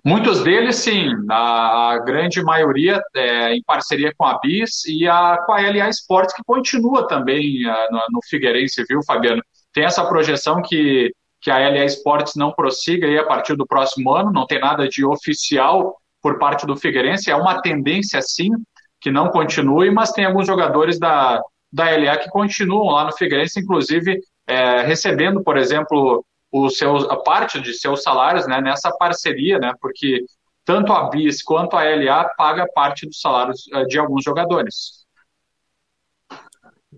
[0.06, 5.52] Muitos deles, sim, a grande maioria é, em parceria com a BIS e a, com
[5.52, 9.42] a LA Sports, que continua também a, no, no, Figueirense, viu, Fabiano?
[9.72, 14.14] Tem essa projeção que, que a LA Sports não prossiga aí a partir do próximo
[14.14, 18.50] ano, não tem nada de oficial por parte do Figueirense, é uma tendência, sim,
[19.00, 21.42] que não continue, mas tem alguns jogadores da,
[21.72, 26.24] da LA que continuam lá no Figueirense, inclusive é, recebendo, por exemplo,
[26.64, 30.24] o seu, a parte de seus salários né, nessa parceria, né, porque
[30.64, 35.06] tanto a BIS quanto a LA paga parte dos salários uh, de alguns jogadores.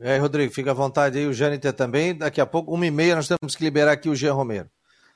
[0.00, 2.16] É, Rodrigo, fica à vontade aí, o Jâniter também.
[2.16, 4.70] Daqui a pouco, uma e meia, nós temos que liberar aqui o Jean Romero.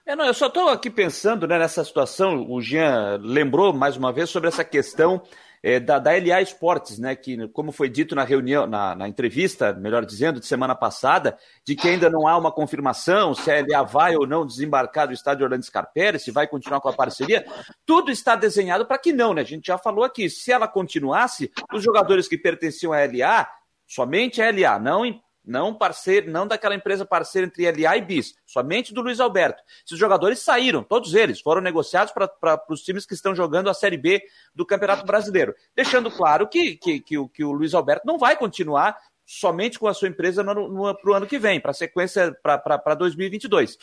[0.04, 2.44] É, não, eu só estou aqui pensando né, nessa situação.
[2.50, 5.22] O Jean lembrou mais uma vez sobre essa questão
[5.62, 7.14] é, da, da LA Esportes, né?
[7.14, 11.76] Que, como foi dito na reunião, na, na, entrevista, melhor dizendo, de semana passada, de
[11.76, 15.44] que ainda não há uma confirmação se a LA vai ou não desembarcar do estádio
[15.44, 17.44] Orlando Scarpelli, se vai continuar com a parceria.
[17.86, 19.42] Tudo está desenhado para que não, né?
[19.42, 20.28] A gente já falou aqui.
[20.28, 23.48] Se ela continuasse, os jogadores que pertenciam à LA,
[23.86, 25.04] somente a LA, não
[25.44, 29.62] não parceiro, não daquela empresa parceira entre LA e BIS, somente do Luiz Alberto.
[29.84, 33.96] Esses jogadores saíram, todos eles, foram negociados para os times que estão jogando a Série
[33.96, 34.22] B
[34.54, 35.54] do Campeonato Brasileiro.
[35.74, 39.86] Deixando claro que, que, que, o, que o Luiz Alberto não vai continuar somente com
[39.86, 43.78] a sua empresa para o ano que vem, para a sequência para 2022.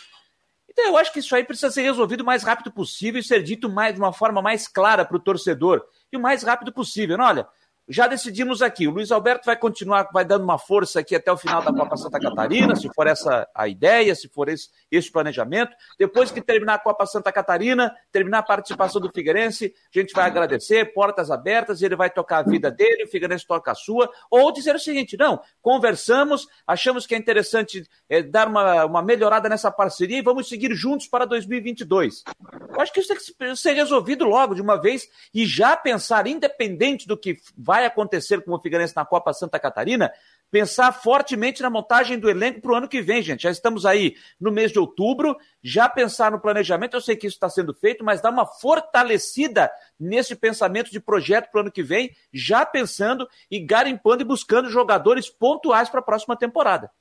[0.70, 3.42] Então eu acho que isso aí precisa ser resolvido o mais rápido possível e ser
[3.42, 7.18] dito mais, de uma forma mais clara para o torcedor e o mais rápido possível.
[7.20, 7.48] Olha,
[7.90, 8.88] já decidimos aqui.
[8.88, 11.98] O Luiz Alberto vai continuar, vai dando uma força aqui até o final da Copa
[11.98, 15.76] Santa Catarina, se for essa a ideia, se for esse, esse planejamento.
[15.98, 20.28] Depois que terminar a Copa Santa Catarina, terminar a participação do Figueirense, a gente vai
[20.28, 24.08] agradecer, portas abertas, ele vai tocar a vida dele, o Figueirense toca a sua.
[24.30, 29.50] Ou dizer o seguinte: não, conversamos, achamos que é interessante é, dar uma, uma melhorada
[29.50, 32.24] nessa parceria e vamos seguir juntos para 2022.
[32.70, 33.18] Eu acho que isso tem
[33.50, 37.86] que ser resolvido logo, de uma vez, e já pensar, independente do que vai vai
[37.86, 40.12] acontecer com o Figueirense na Copa Santa Catarina,
[40.52, 43.44] pensar fortemente na montagem do elenco para o ano que vem, gente.
[43.44, 47.36] Já estamos aí no mês de outubro, já pensar no planejamento, eu sei que isso
[47.36, 51.84] está sendo feito, mas dar uma fortalecida nesse pensamento de projeto para o ano que
[51.84, 56.92] vem, já pensando e garimpando e buscando jogadores pontuais para a próxima temporada.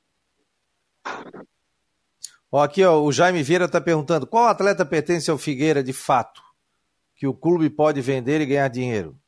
[2.51, 6.49] Ó, aqui ó, o Jaime Vieira está perguntando, qual atleta pertence ao Figueira de fato?
[7.19, 9.19] que o clube pode vender e ganhar dinheiro?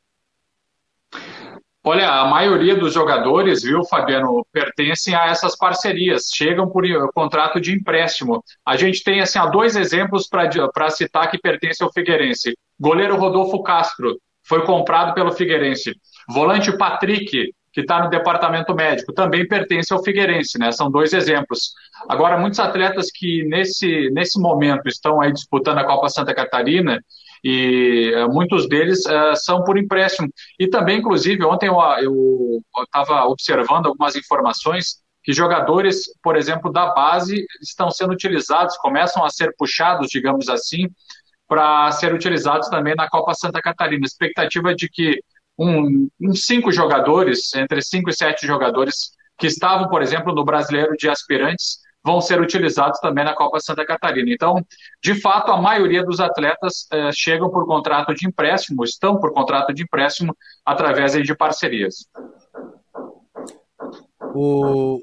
[1.83, 7.73] Olha, a maioria dos jogadores, viu, Fabiano, pertencem a essas parcerias, chegam por contrato de
[7.73, 8.43] empréstimo.
[8.63, 12.55] A gente tem, assim, dois exemplos para citar que pertence ao Figueirense.
[12.79, 15.95] Goleiro Rodolfo Castro foi comprado pelo Figueirense.
[16.29, 20.71] Volante Patrick, que está no departamento médico, também pertence ao Figueirense, né?
[20.71, 21.73] São dois exemplos.
[22.07, 26.99] Agora, muitos atletas que nesse, nesse momento estão aí disputando a Copa Santa Catarina
[27.43, 30.29] e uh, muitos deles uh, são por empréstimo.
[30.59, 37.45] E também, inclusive, ontem eu estava observando algumas informações que jogadores, por exemplo, da base
[37.61, 40.87] estão sendo utilizados, começam a ser puxados, digamos assim,
[41.47, 44.05] para ser utilizados também na Copa Santa Catarina.
[44.05, 45.19] Expectativa de que
[45.57, 50.95] um, uns cinco jogadores, entre cinco e sete jogadores que estavam, por exemplo, no Brasileiro
[50.97, 54.31] de Aspirantes, vão ser utilizados também na Copa Santa Catarina.
[54.31, 54.55] Então,
[55.03, 59.73] de fato, a maioria dos atletas eh, chegam por contrato de empréstimo, estão por contrato
[59.73, 60.35] de empréstimo
[60.65, 62.07] através de parcerias.
[64.33, 64.99] O...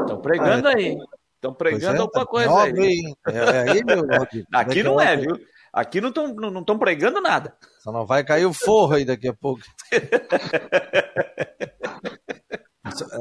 [0.00, 0.74] Estão pregando é.
[0.74, 0.96] aí.
[1.36, 3.14] Estão pregando é, alguma tá coisa aí.
[3.28, 4.04] É, é aí meu,
[4.52, 5.38] Aqui não é, viu?
[5.72, 7.54] Aqui não estão não, não pregando nada.
[7.78, 9.62] Só não vai cair o forro aí daqui a pouco.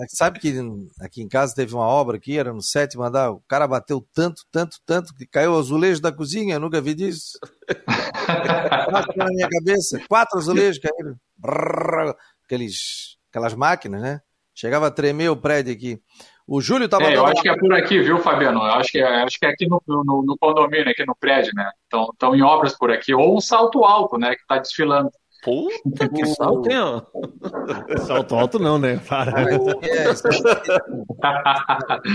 [0.10, 0.54] Sabe que
[1.02, 4.42] aqui em casa teve uma obra aqui, era no sétimo andar, o cara bateu tanto,
[4.52, 7.40] tanto, tanto, que caiu o azulejo da cozinha, eu nunca vi disso.
[9.16, 11.16] na minha cabeça, quatro azulejos caíram.
[11.38, 14.22] Brrr, aqueles, aquelas máquinas, né?
[14.54, 16.02] Chegava a tremer o prédio aqui.
[16.46, 17.04] O Júlio estava.
[17.04, 18.60] É, eu acho que é por aqui, viu, Fabiano?
[18.60, 21.52] Eu acho que é, acho que é aqui no, no, no condomínio, aqui no prédio,
[21.56, 21.72] né?
[22.12, 23.14] Estão em obras por aqui.
[23.14, 24.36] Ou um salto alto, né?
[24.36, 25.12] Que está desfilando.
[25.44, 27.02] Puta que salto, hein?
[28.06, 28.98] Salto alto não, né?
[28.98, 29.38] Para.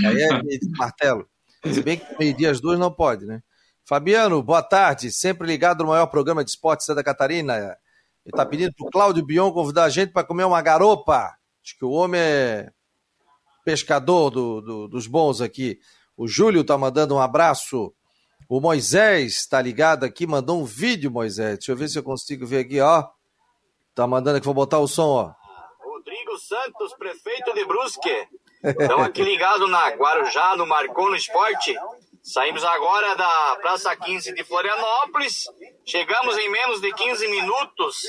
[0.07, 1.27] Aí é de martelo.
[1.65, 3.41] Se bem que meio-dia as duas não pode, né?
[3.87, 5.11] Fabiano, boa tarde.
[5.11, 7.57] Sempre ligado no maior programa de esporte Santa Catarina.
[7.57, 7.77] Ele
[8.27, 11.35] está pedindo para o Cláudio Bion convidar a gente para comer uma garopa.
[11.63, 12.71] Acho que o homem é
[13.65, 15.79] pescador do, do, dos bons aqui.
[16.17, 17.95] O Júlio está mandando um abraço.
[18.49, 21.59] O Moisés está ligado aqui, mandou um vídeo, Moisés.
[21.59, 23.09] Deixa eu ver se eu consigo ver aqui, ó.
[23.95, 25.33] Tá mandando aqui, vou botar o som, ó.
[25.79, 28.29] Rodrigo Santos, prefeito de Brusque.
[28.65, 31.77] Estão aqui ligados na Guarujá, no Marcou no Esporte.
[32.21, 35.45] Saímos agora da Praça 15 de Florianópolis.
[35.85, 38.03] Chegamos em menos de 15 minutos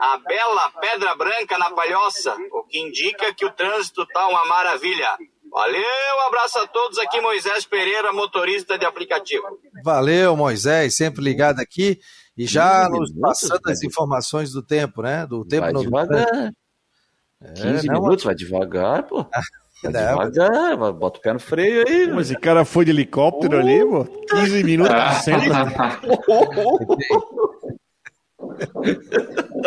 [0.00, 5.18] à bela Pedra Branca na Palhoça, o que indica que o trânsito está uma maravilha.
[5.50, 9.44] Valeu, abraço a todos aqui, Moisés Pereira, motorista de aplicativo.
[9.82, 11.98] Valeu, Moisés, sempre ligado aqui.
[12.36, 15.26] E já nos passando as informações do tempo, né?
[15.26, 16.52] Do tempo vai no devagar.
[17.40, 19.26] É, 15 não, minutos, vai devagar, pô.
[19.82, 22.08] Vai devagar, bota o pé no freio aí.
[22.08, 23.60] Mas esse cara foi de helicóptero oh.
[23.60, 24.04] ali, pô.
[24.04, 24.94] 15 minutos.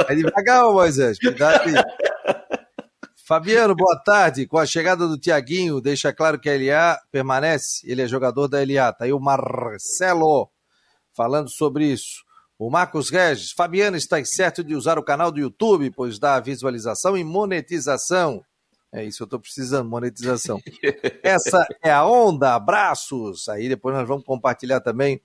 [0.07, 1.19] É devagar, Moisés.
[1.19, 1.75] Cuidado aí.
[3.23, 4.47] Fabiano, boa tarde.
[4.47, 7.79] Com a chegada do Tiaguinho, deixa claro que a LA permanece.
[7.89, 8.91] Ele é jogador da LA.
[8.91, 10.49] Tá aí o Marcelo
[11.15, 12.23] falando sobre isso.
[12.59, 17.17] O Marcos Regis, Fabiano está certo de usar o canal do YouTube, pois dá visualização
[17.17, 18.43] e monetização.
[18.91, 20.59] É isso que eu estou precisando, monetização.
[21.23, 23.47] Essa é a onda, abraços.
[23.47, 25.21] Aí depois nós vamos compartilhar também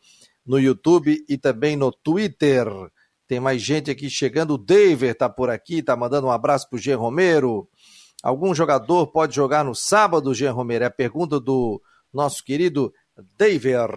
[0.47, 2.69] no YouTube e também no Twitter.
[3.27, 4.55] Tem mais gente aqui chegando.
[4.55, 7.69] O David está por aqui, está mandando um abraço para o Jean Romero.
[8.23, 10.85] Algum jogador pode jogar no sábado, Jean Romero?
[10.85, 12.95] É a pergunta do nosso querido
[13.37, 13.89] David.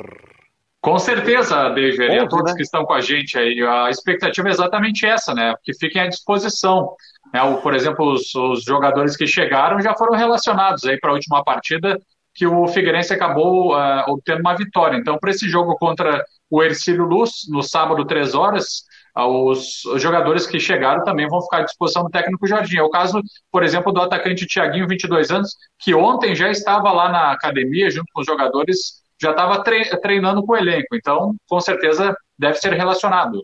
[0.82, 2.56] Com certeza, David, e a todos né?
[2.56, 3.62] que estão com a gente aí.
[3.62, 5.54] A expectativa é exatamente essa, né?
[5.64, 6.96] Que fiquem à disposição.
[7.34, 7.42] Né?
[7.42, 11.44] O, por exemplo, os, os, jogadores que chegaram já foram relacionados aí para a última
[11.44, 12.00] partida
[12.34, 14.96] que o Figueirense acabou uh, obtendo uma vitória.
[14.96, 18.84] Então, para esse jogo contra o Ercílio Luz, no sábado, três horas,
[19.26, 22.78] os, os, jogadores que chegaram também vão ficar à disposição do técnico Jardim.
[22.78, 23.20] É o caso,
[23.52, 28.06] por exemplo, do atacante Tiaguinho, 22 anos, que ontem já estava lá na academia junto
[28.14, 33.44] com os jogadores já estava treinando com o elenco, então com certeza deve ser relacionado.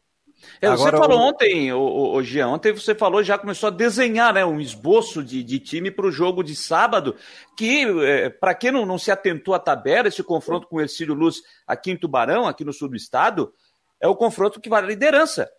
[0.61, 4.33] É, você Agora, falou ontem, o, o, Jean, ontem você falou, já começou a desenhar
[4.33, 7.15] né, um esboço de, de time para o jogo de sábado,
[7.57, 11.13] que, é, para quem não, não se atentou à tabela, esse confronto com o Ercílio
[11.13, 13.53] Luz aqui em Tubarão, aqui no sul do estado,
[14.01, 15.49] é o confronto que vale a liderança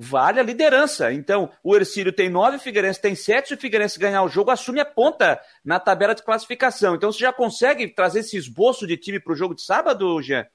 [0.00, 1.12] vale a liderança.
[1.12, 3.48] Então, o Ercílio tem nove, o Figueirense tem sete.
[3.48, 6.94] Se o Figueirense ganhar o jogo, assume a ponta na tabela de classificação.
[6.94, 10.46] Então, você já consegue trazer esse esboço de time para o jogo de sábado, Jean?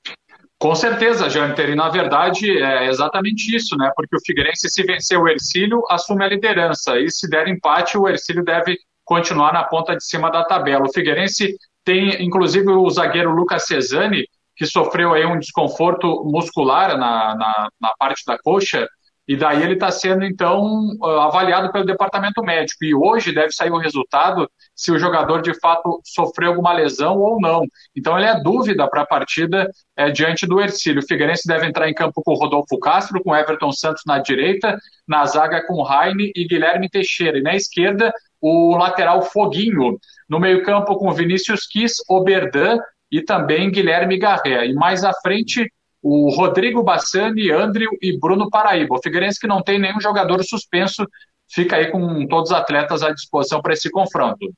[0.57, 3.91] Com certeza, Janter, e na verdade é exatamente isso, né?
[3.95, 8.07] Porque o Figueirense, se vencer o Ercílio, assume a liderança, e se der empate, o
[8.07, 10.85] Ercílio deve continuar na ponta de cima da tabela.
[10.85, 17.35] O Figueirense tem, inclusive, o zagueiro Lucas Cesani, que sofreu aí um desconforto muscular na,
[17.35, 18.87] na, na parte da coxa,
[19.27, 22.85] e daí ele está sendo, então, avaliado pelo departamento médico.
[22.85, 27.41] E hoje deve sair o resultado se o jogador de fato sofreu alguma lesão ou
[27.41, 27.63] não.
[27.95, 31.01] Então ele é dúvida para a partida é, diante do Ercílio.
[31.01, 35.25] O Figueirense deve entrar em campo com Rodolfo Castro, com Everton Santos na direita, na
[35.25, 37.39] zaga com Raine e Guilherme Teixeira.
[37.39, 39.97] E na esquerda, o lateral Foguinho.
[40.29, 42.77] No meio-campo com Vinícius Quis, Oberdan
[43.11, 44.67] e também Guilherme Garré.
[44.67, 45.67] E mais à frente,
[46.07, 48.93] o Rodrigo Bassani, Andrew e Bruno Paraíba.
[48.93, 51.03] O Figueirense que não tem nenhum jogador suspenso,
[51.49, 54.53] fica aí com todos os atletas à disposição para esse confronto.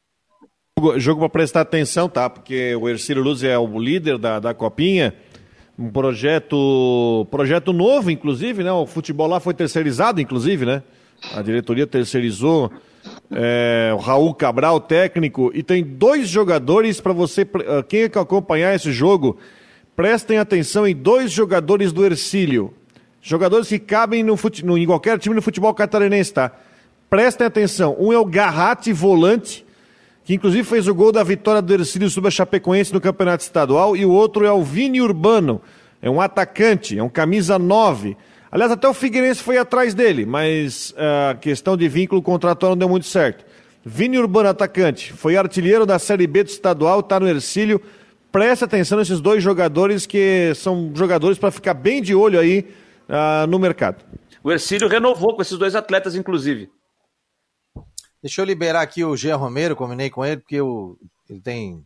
[0.98, 2.30] Jogo para prestar atenção, tá?
[2.30, 5.16] Porque o Ercílio Luz é o líder da, da Copinha.
[5.80, 8.72] Um projeto, projeto novo, inclusive, né?
[8.74, 10.84] O futebol lá foi terceirizado, inclusive, né?
[11.34, 12.70] A diretoria terceirizou
[13.32, 17.48] é, o Raul Cabral, técnico, e tem dois jogadores para você.
[17.68, 19.38] Ah, quem é que acompanhar esse jogo,
[19.98, 22.72] prestem atenção em dois jogadores do Ercílio.
[23.20, 26.52] Jogadores que cabem no, fute, no, em qualquer time no futebol catarinense, tá?
[27.10, 27.98] Prestem atenção.
[28.00, 29.66] Um é o Garratti, volante,
[30.24, 33.98] que inclusive fez o gol da vitória do Ercílio sobre a Chapecoense no Campeonato Estadual,
[33.98, 35.60] e o outro é o Vini Urbano,
[36.00, 38.16] é um atacante, é um camisa 9
[38.50, 42.78] Aliás, até o Figueirense foi atrás dele, mas a uh, questão de vínculo contratual não
[42.78, 43.46] deu muito certo.
[43.84, 47.82] Vini Urbano, atacante, foi artilheiro da Série B do estadual, está no Ercílio.
[48.32, 52.68] Preste atenção nesses dois jogadores que são jogadores para ficar bem de olho aí
[53.08, 54.04] uh, no mercado.
[54.44, 56.70] O Ercílio renovou com esses dois atletas, inclusive.
[58.22, 60.98] Deixa eu liberar aqui o Jean Romero, combinei com ele, porque eu,
[61.30, 61.84] ele tem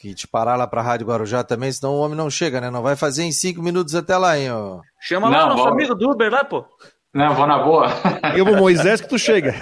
[0.00, 2.70] que te parar lá pra Rádio Guarujá também, senão o homem não chega, né?
[2.70, 4.52] Não vai fazer em cinco minutos até lá, hein?
[4.52, 4.80] Ó.
[5.00, 5.72] Chama lá o nosso vou...
[5.72, 6.64] amigo do Uber lá, pô.
[7.14, 7.86] Não, vou na boa.
[8.36, 9.54] Eu vou Moisés que tu chega.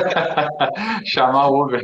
[1.04, 1.80] Chamar o Uber.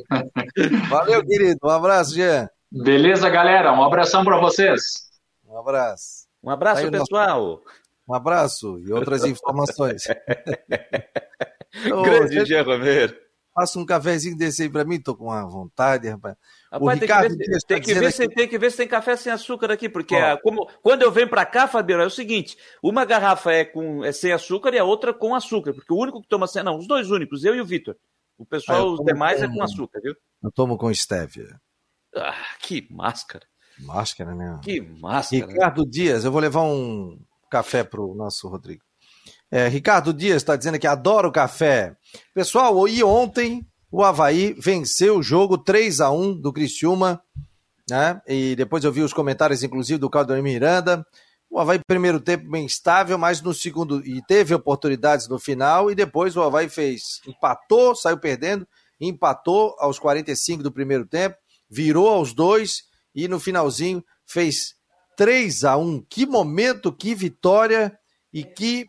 [0.89, 1.59] Valeu, querido.
[1.65, 2.49] Um abraço, Jean.
[2.71, 3.73] Beleza, galera.
[3.73, 5.09] Um abração para vocês.
[5.45, 6.27] Um abraço.
[6.43, 7.41] Um abraço, Aí, pessoal.
[7.41, 7.63] Nosso...
[8.09, 10.05] Um abraço e outras informações.
[11.85, 13.15] Grande Jean Romero.
[13.55, 16.37] Faça um cafezinho desse aí para mim, tô com uma vontade, rapaz.
[16.71, 19.33] Rapaz, tem, que ver, tem, que ver se, tem que ver se tem café sem
[19.33, 23.05] açúcar aqui, porque a, como, quando eu venho para cá, Fabiano, é o seguinte: uma
[23.05, 26.29] garrafa é, com, é sem açúcar e a outra com açúcar, porque o único que
[26.29, 26.63] toma sem.
[26.63, 27.97] Não, os dois únicos, eu e o Vitor.
[28.39, 30.15] O pessoal, ah, os demais, com, é com açúcar, viu?
[30.41, 31.61] Eu tomo com stevia.
[32.19, 33.47] Ah, que máscara.
[33.81, 34.59] Máscara, né?
[34.63, 35.47] Que máscara.
[35.47, 37.19] Ricardo Dias, eu vou levar um
[37.51, 38.83] café pro nosso Rodrigo.
[39.51, 41.97] É, Ricardo Dias está dizendo que adora o café.
[42.35, 47.23] Pessoal, e ontem o Havaí venceu o jogo 3 a 1 do Criciúma,
[47.89, 48.21] né?
[48.27, 51.05] E depois eu vi os comentários, inclusive, do Claudio Miranda.
[51.51, 54.07] O Havaí, primeiro tempo, bem estável, mas no segundo.
[54.07, 57.23] E teve oportunidades no final, e depois o Havaí fez.
[57.27, 58.69] Empatou, saiu perdendo,
[59.01, 61.37] empatou aos 45 do primeiro tempo,
[61.71, 62.83] virou aos dois,
[63.15, 64.75] e no finalzinho fez
[65.17, 67.97] 3 a 1 Que momento, que vitória,
[68.33, 68.87] e que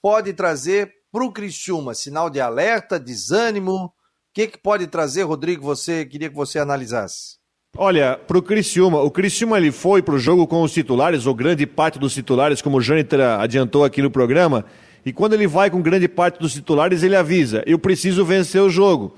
[0.00, 1.94] pode trazer para o Criciúma?
[1.94, 3.92] Sinal de alerta, desânimo,
[4.36, 5.64] que, que pode trazer, Rodrigo?
[5.64, 7.38] Você queria que você analisasse.
[7.74, 11.34] Olha, para o Criciúma, o Criciúma ele foi para o jogo com os titulares, ou
[11.34, 14.66] grande parte dos titulares, como o Jâniter adiantou aqui no programa,
[15.06, 18.68] e quando ele vai com grande parte dos titulares, ele avisa: eu preciso vencer o
[18.68, 19.16] jogo.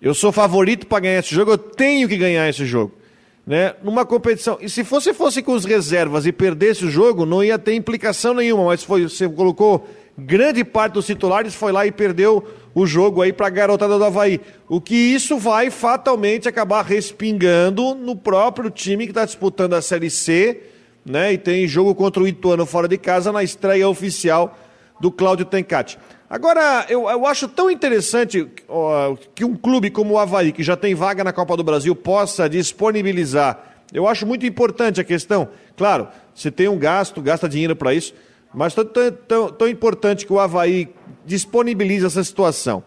[0.00, 2.92] Eu sou favorito para ganhar esse jogo, eu tenho que ganhar esse jogo.
[3.46, 3.74] Né?
[3.82, 4.58] Numa competição.
[4.60, 8.34] E se você fosse com os reservas e perdesse o jogo, não ia ter implicação
[8.34, 13.22] nenhuma, mas foi, você colocou grande parte dos titulares, foi lá e perdeu o jogo
[13.22, 14.40] aí para a garotada do Havaí.
[14.68, 20.10] O que isso vai fatalmente acabar respingando no próprio time que está disputando a Série
[20.10, 20.62] C,
[21.04, 21.32] né?
[21.32, 24.58] E tem jogo contra o Ituano fora de casa na estreia oficial
[25.00, 25.98] do Cláudio Tencati.
[26.28, 30.76] Agora, eu, eu acho tão interessante ó, que um clube como o Havaí, que já
[30.76, 33.58] tem vaga na Copa do Brasil, possa disponibilizar.
[33.92, 35.48] Eu acho muito importante a questão.
[35.76, 38.14] Claro, você tem um gasto, gasta dinheiro para isso,
[38.52, 40.88] mas tão, tão, tão importante que o Havaí
[41.26, 42.82] disponibiliza essa situação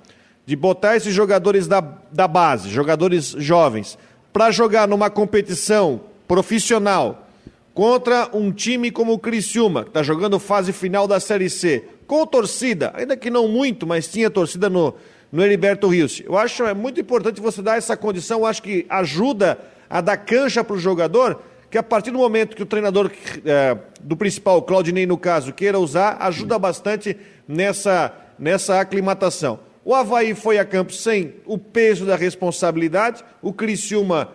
[0.45, 3.97] de botar esses jogadores da, da base, jogadores jovens,
[4.32, 7.28] para jogar numa competição profissional
[7.73, 12.26] contra um time como o Criciúma, que está jogando fase final da Série C, com
[12.26, 14.96] torcida, ainda que não muito, mas tinha torcida no,
[15.32, 16.22] no Heriberto Rios.
[16.26, 20.17] Eu acho é muito importante você dar essa condição, eu acho que ajuda a dar
[20.17, 23.12] cancha para o jogador, que a partir do momento que o treinador
[23.46, 27.15] é, do principal, Claudinei no caso, queira usar, ajuda bastante
[27.48, 29.60] nessa nessa aclimatação.
[29.84, 34.30] O Havaí foi a campo sem o peso da responsabilidade, o Criciúma,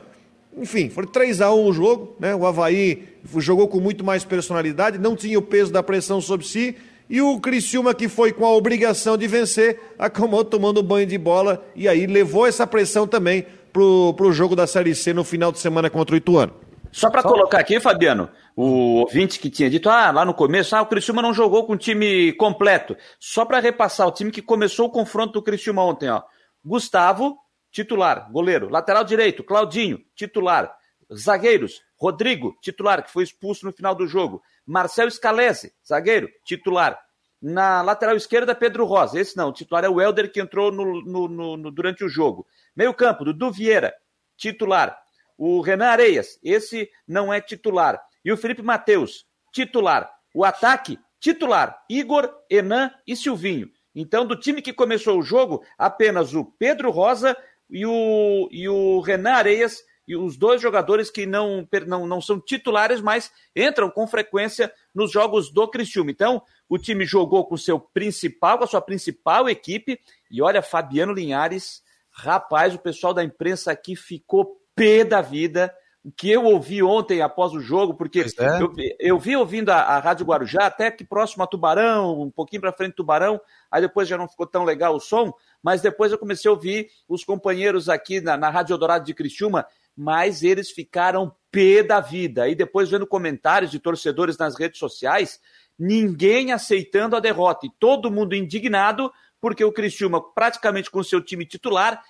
[0.57, 2.35] enfim, foi 3 a 1 o jogo, né?
[2.35, 3.05] O Havaí
[3.37, 6.77] jogou com muito mais personalidade, não tinha o peso da pressão sobre si,
[7.13, 11.63] e o Criciúma, que foi com a obrigação de vencer, acabou tomando banho de bola
[11.77, 15.59] e aí levou essa pressão também para o jogo da Série C no final de
[15.59, 16.55] semana contra o Ituano.
[16.91, 20.81] Só para colocar aqui, Fabiano, o ouvinte que tinha dito, ah, lá no começo, ah,
[20.81, 22.97] o Criciúma não jogou com o time completo.
[23.21, 26.23] Só para repassar, o time que começou o confronto do Criciúma ontem, ó.
[26.65, 27.37] Gustavo,
[27.71, 28.71] titular, goleiro.
[28.71, 30.75] Lateral direito, Claudinho, titular.
[31.15, 34.43] Zagueiros, Rodrigo, titular, que foi expulso no final do jogo.
[34.67, 36.99] Marcel Scalese, zagueiro, titular.
[37.41, 39.19] Na lateral esquerda, Pedro Rosa.
[39.19, 42.47] Esse não, o titular é o Helder, que entrou no, no, no, durante o jogo.
[42.75, 43.93] Meio campo, Dudu Vieira,
[44.37, 44.97] titular.
[45.37, 48.01] O Renan Areias, esse não é titular.
[48.25, 50.09] E o Felipe Matheus, titular.
[50.33, 51.83] O ataque, titular.
[51.89, 53.69] Igor, Enan e Silvinho.
[53.95, 57.37] Então, do time que começou o jogo, apenas o Pedro Rosa
[57.69, 62.41] e o, e o Renan Areias, e os dois jogadores que não, não, não são
[62.41, 66.11] titulares, mas entram com frequência nos jogos do Criciúma.
[66.11, 70.01] Então, o time jogou com seu principal, com a sua principal equipe,
[70.31, 75.73] e olha, Fabiano Linhares, rapaz, o pessoal da imprensa aqui ficou pé da vida.
[76.05, 78.61] O que eu ouvi ontem após o jogo, porque é.
[78.61, 82.61] eu, eu vi ouvindo a, a Rádio Guarujá, até que próximo a Tubarão, um pouquinho
[82.61, 83.41] para frente do Tubarão,
[83.71, 85.33] aí depois já não ficou tão legal o som,
[85.63, 89.65] mas depois eu comecei a ouvir os companheiros aqui na, na Rádio Eldorado de Criciúma,
[89.97, 92.49] mas eles ficaram pé da vida.
[92.49, 95.41] E depois vendo comentários de torcedores nas redes sociais,
[95.79, 99.13] ninguém aceitando a derrota e todo mundo indignado
[99.43, 102.01] porque o Criciúma, praticamente com seu time titular,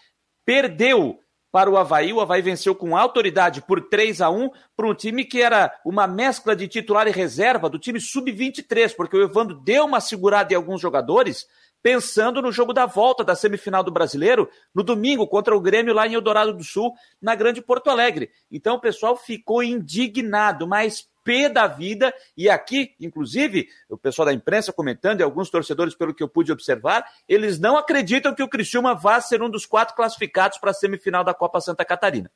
[0.45, 1.19] perdeu
[1.51, 2.13] para o Havaí.
[2.13, 6.07] O Havaí venceu com autoridade por 3 a 1 para um time que era uma
[6.07, 10.57] mescla de titular e reserva do time sub-23, porque o Evandro deu uma segurada em
[10.57, 11.47] alguns jogadores,
[11.83, 16.07] pensando no jogo da volta da semifinal do Brasileiro, no domingo, contra o Grêmio lá
[16.07, 18.31] em Eldorado do Sul, na Grande Porto Alegre.
[18.51, 22.13] Então o pessoal ficou indignado, mas pé da vida.
[22.37, 26.53] E aqui, inclusive, o pessoal da imprensa comentando, e alguns torcedores, pelo que eu pude
[26.53, 30.75] observar, eles não acreditam que o Criciúma vá ser um dos quatro classificados para a
[30.75, 32.31] semifinal da Copa Santa Catarina.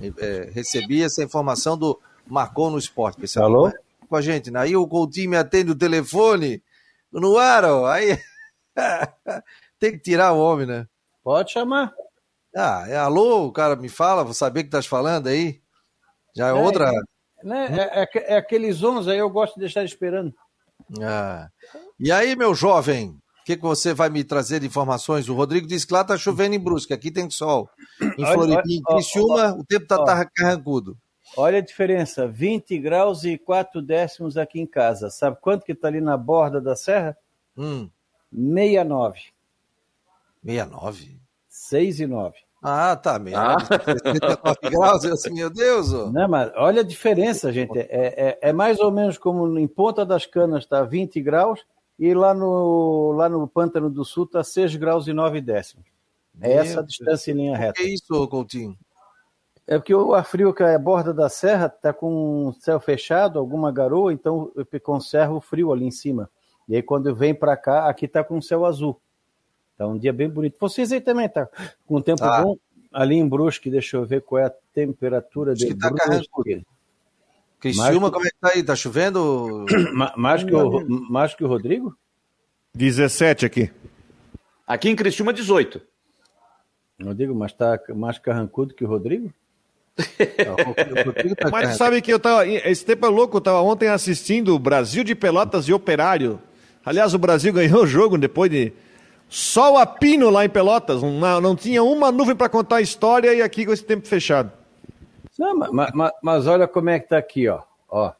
[0.00, 3.20] É, recebi essa informação do Marcou no Esporte.
[3.20, 3.46] Pessoal.
[3.46, 3.72] Alô?
[4.08, 4.52] Com a gente.
[4.52, 4.60] Né?
[4.60, 6.62] Aí o Coutinho me atende o telefone
[7.10, 7.86] no ar, ó.
[7.86, 8.16] Aí
[9.80, 10.86] tem que tirar o homem, né?
[11.24, 11.92] Pode chamar.
[12.54, 15.60] Ah, é alô, o cara me fala, vou saber que estás falando aí.
[16.36, 16.90] Já é, é outra.
[17.42, 17.66] Né?
[17.78, 20.34] É, é, é, aqueles 11 aí eu gosto de deixar esperando.
[21.00, 21.48] Ah.
[21.98, 25.28] E aí, meu jovem, o que, que você vai me trazer de informações?
[25.28, 27.70] O Rodrigo disse que lá tá chovendo em Brusque, aqui tem sol.
[28.18, 30.96] Em Floripa, em Criciúma, o tempo tá, tá carrancudo.
[31.36, 35.10] Olha a diferença, 20 graus e 4 décimos aqui em casa.
[35.10, 37.16] Sabe quanto que tá ali na borda da serra?
[37.56, 37.88] Hum.
[38.32, 39.20] 69.
[40.44, 41.19] 69?
[41.70, 42.34] 6 e 9.
[42.60, 43.38] Ah, tá mesmo.
[43.38, 43.58] Ah.
[43.60, 45.92] 69 graus, eu assim, meu Deus.
[45.94, 46.10] Ó.
[46.10, 47.78] Não, mas olha a diferença, gente.
[47.78, 51.64] É, é, é, mais ou menos como em Ponta das Canas está 20 graus
[51.96, 55.86] e lá no, lá no Pântano do Sul está 6 graus e 9 décimos.
[56.40, 57.80] É essa a distância em linha reta.
[57.80, 58.76] O que é isso, Coutinho?
[59.66, 62.80] É porque o ar frio que é a borda da serra está com o céu
[62.80, 64.50] fechado, alguma garoa, então
[64.82, 66.28] conserva o frio ali em cima.
[66.68, 69.00] E aí quando vem para cá, aqui está com o céu azul.
[69.80, 70.56] Tá um dia bem bonito.
[70.60, 71.48] Vocês aí também tá
[71.86, 72.42] com um tempo ah.
[72.42, 72.58] bom.
[72.92, 76.66] Ali em Brusque, deixa eu ver qual é a temperatura de tá Brusque.
[77.58, 78.62] Criciúma, como é que tá aí?
[78.62, 79.64] Tá chovendo?
[80.18, 81.96] mais, que o, mais que o Rodrigo?
[82.74, 83.70] 17 aqui.
[84.66, 85.80] Aqui em Criciúma, 18.
[87.02, 89.32] Rodrigo, mas tá mais carrancudo que o Rodrigo?
[91.38, 92.46] Tá mas sabe que eu tava.
[92.46, 96.38] Esse tempo é louco, eu tava ontem assistindo o Brasil de Pelotas e Operário.
[96.84, 98.74] Aliás, o Brasil ganhou o jogo depois de
[99.32, 103.32] Sol a pino lá em Pelotas, não, não tinha uma nuvem para contar a história
[103.32, 104.50] e aqui com esse tempo fechado.
[105.38, 107.62] Não, mas, mas, mas, olha como é que tá aqui, ó.
[107.88, 108.12] ó.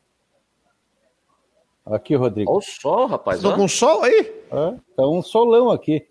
[1.85, 2.49] Aqui, Rodrigo.
[2.49, 3.43] Olha o sol, rapaz.
[3.43, 4.33] Tá com sol aí?
[4.53, 6.07] É, tá um solão aqui.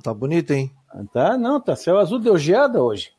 [0.00, 0.72] Tá bonito, hein?
[1.12, 3.12] Tá, não, tá céu azul, deu geada hoje.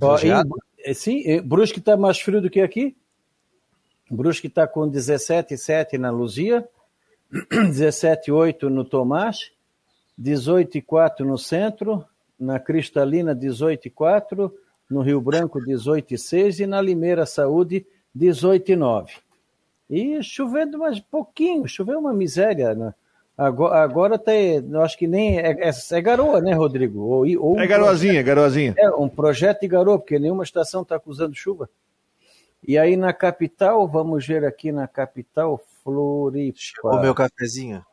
[0.00, 0.48] Ó, geada?
[0.84, 2.96] Em, sim, Brusque tá mais frio do que aqui.
[4.08, 6.68] Brusque tá com 17,7 na Luzia
[7.50, 9.52] 17,8 no Tomás,
[10.20, 12.04] 18,4 no centro,
[12.38, 14.52] na Cristalina 18,4,
[14.90, 19.10] no Rio Branco 18,6 e na Limeira Saúde 18,9.
[19.88, 22.74] E chovendo mais pouquinho, choveu uma miséria.
[22.74, 22.94] Né?
[23.36, 25.38] Agora, agora tá, eu acho que nem.
[25.38, 27.00] É, é, é garoa, né, Rodrigo?
[27.00, 28.74] Ou, ou é garoazinha, é garoazinha.
[28.76, 31.68] É, um projeto de garoa, porque nenhuma estação está acusando chuva.
[32.66, 36.58] E aí na capital, vamos ver aqui na capital, Floripa.
[36.84, 37.84] O meu cafezinho.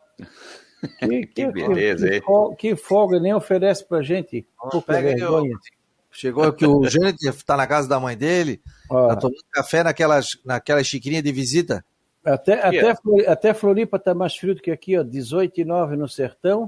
[0.99, 4.47] Que, que, que beleza, que, que, que folga nem oferece pra gente.
[4.61, 5.51] Oh, pega vergonha.
[5.51, 5.77] Eu...
[6.11, 10.83] Chegou que o Jânio está na casa da mãe dele, está tomando café naquelas, naquela
[10.83, 11.85] xicrinha de visita.
[12.25, 12.95] Até, até,
[13.27, 16.67] até Floripa está mais frio do que aqui, ó, 18,9 no Sertão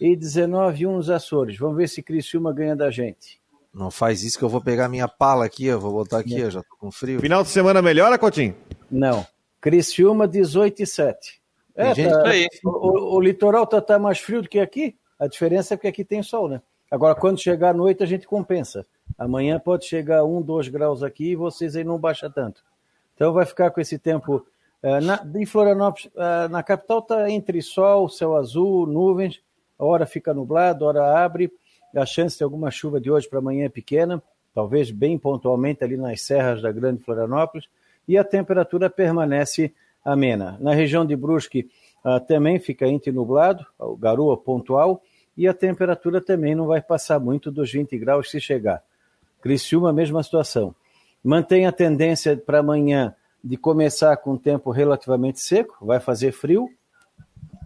[0.00, 1.58] e 19,1 nos Açores.
[1.58, 3.40] Vamos ver se Criciúma ganha da gente.
[3.74, 6.50] Não faz isso que eu vou pegar minha pala aqui, eu vou botar aqui, eu
[6.50, 7.20] já tô com frio.
[7.20, 8.54] Final de semana melhora, Coutinho?
[8.90, 9.26] Não.
[9.60, 11.42] Criciúma 18 e 7.
[11.76, 12.30] É, tá,
[12.64, 14.96] o, o, litoral tá, tá mais frio do que aqui.
[15.18, 16.62] A diferença é que aqui tem sol, né?
[16.90, 18.86] Agora, quando chegar à noite, a gente compensa.
[19.18, 22.62] Amanhã pode chegar um, dois graus aqui e vocês aí não baixa tanto.
[23.14, 24.46] Então vai ficar com esse tempo.
[24.82, 29.40] Uh, na, em Florianópolis, uh, na capital está entre sol, céu azul, nuvens.
[29.78, 31.52] A hora fica nublado, a hora abre.
[31.94, 34.22] A chance de alguma chuva de hoje para amanhã é pequena,
[34.54, 37.68] talvez bem pontualmente ali nas serras da Grande Florianópolis.
[38.06, 39.74] E a temperatura permanece
[40.06, 40.56] amena.
[40.60, 41.68] Na região de Brusque
[42.04, 43.66] uh, também fica entre nublado,
[43.98, 45.02] garoa pontual
[45.36, 48.82] e a temperatura também não vai passar muito dos 20 graus se chegar.
[49.40, 50.74] Criciúma, mesma situação.
[51.22, 56.68] Mantém a tendência para amanhã de começar com um tempo relativamente seco, vai fazer frio,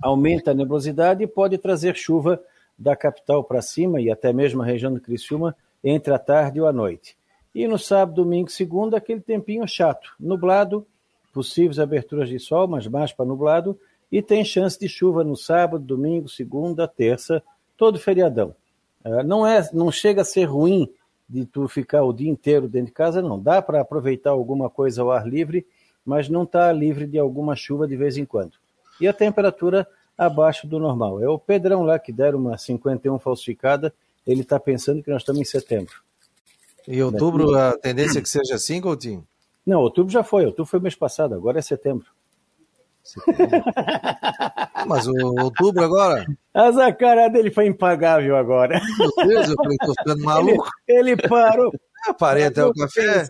[0.02, 2.42] aumenta a nebulosidade e pode trazer chuva
[2.78, 6.64] da capital para cima e até mesmo a região do Criciúma entre a tarde e
[6.64, 7.16] a noite.
[7.54, 10.86] E no sábado, domingo, segunda, aquele tempinho chato, nublado,
[11.32, 13.78] possíveis aberturas de sol, mas mais para nublado,
[14.10, 17.42] e tem chance de chuva no sábado, domingo, segunda, terça,
[17.76, 18.54] todo feriadão.
[19.04, 20.90] Uh, não é, não chega a ser ruim
[21.28, 23.38] de tu ficar o dia inteiro dentro de casa, não.
[23.38, 25.64] Dá para aproveitar alguma coisa ao ar livre,
[26.04, 28.52] mas não está livre de alguma chuva de vez em quando.
[29.00, 29.86] E a temperatura
[30.20, 31.22] abaixo do normal.
[31.22, 33.94] É o Pedrão lá que deram uma 51 falsificada,
[34.26, 35.94] ele está pensando que nós estamos em setembro.
[36.86, 39.26] E outubro a tendência é que seja assim, Coutinho?
[39.66, 42.08] Não, outubro já foi, outubro foi mês passado, agora é setembro.
[44.86, 46.26] Mas o outubro agora?
[46.54, 48.80] Mas a cara dele foi impagável agora.
[48.98, 50.68] Meu Deus, eu falei, tô ficando maluco.
[50.86, 51.72] Ele, ele parou.
[52.06, 53.28] Eu parei até o café.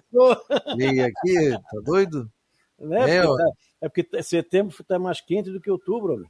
[0.76, 2.30] Liguei aqui, tá doido?
[2.80, 3.50] É, é, porque, tá,
[3.82, 6.26] é porque setembro está mais quente do que outubro.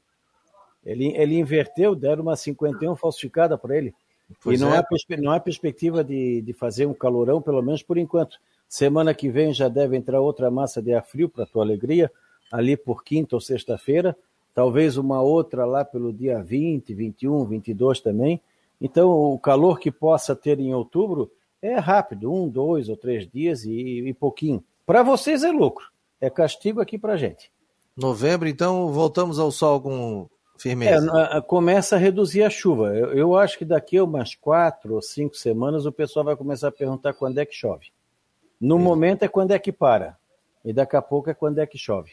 [0.84, 3.94] Ele, ele inverteu, deram uma 51 falsificada para ele.
[4.42, 4.78] Pois e não, é.
[4.78, 4.86] há,
[5.18, 8.38] não há perspectiva de, de fazer um calorão, pelo menos por enquanto.
[8.70, 12.08] Semana que vem já deve entrar outra massa de ar frio, para tua alegria
[12.52, 14.16] ali por quinta ou sexta-feira,
[14.54, 18.40] talvez uma outra lá pelo dia 20, 21, 22 também.
[18.80, 23.64] Então, o calor que possa ter em outubro é rápido, um, dois ou três dias
[23.64, 23.72] e,
[24.06, 24.62] e pouquinho.
[24.86, 25.86] Para vocês é lucro,
[26.20, 27.50] é castigo aqui para gente.
[27.96, 31.10] Novembro, então, voltamos ao sol com firmeza.
[31.32, 32.96] É, começa a reduzir a chuva.
[32.96, 36.68] Eu, eu, acho que daqui a umas quatro ou cinco semanas o pessoal vai começar
[36.68, 37.86] a perguntar quando é que chove.
[38.60, 38.80] No é.
[38.80, 40.18] momento é quando é que para.
[40.64, 42.12] E daqui a pouco é quando é que chove.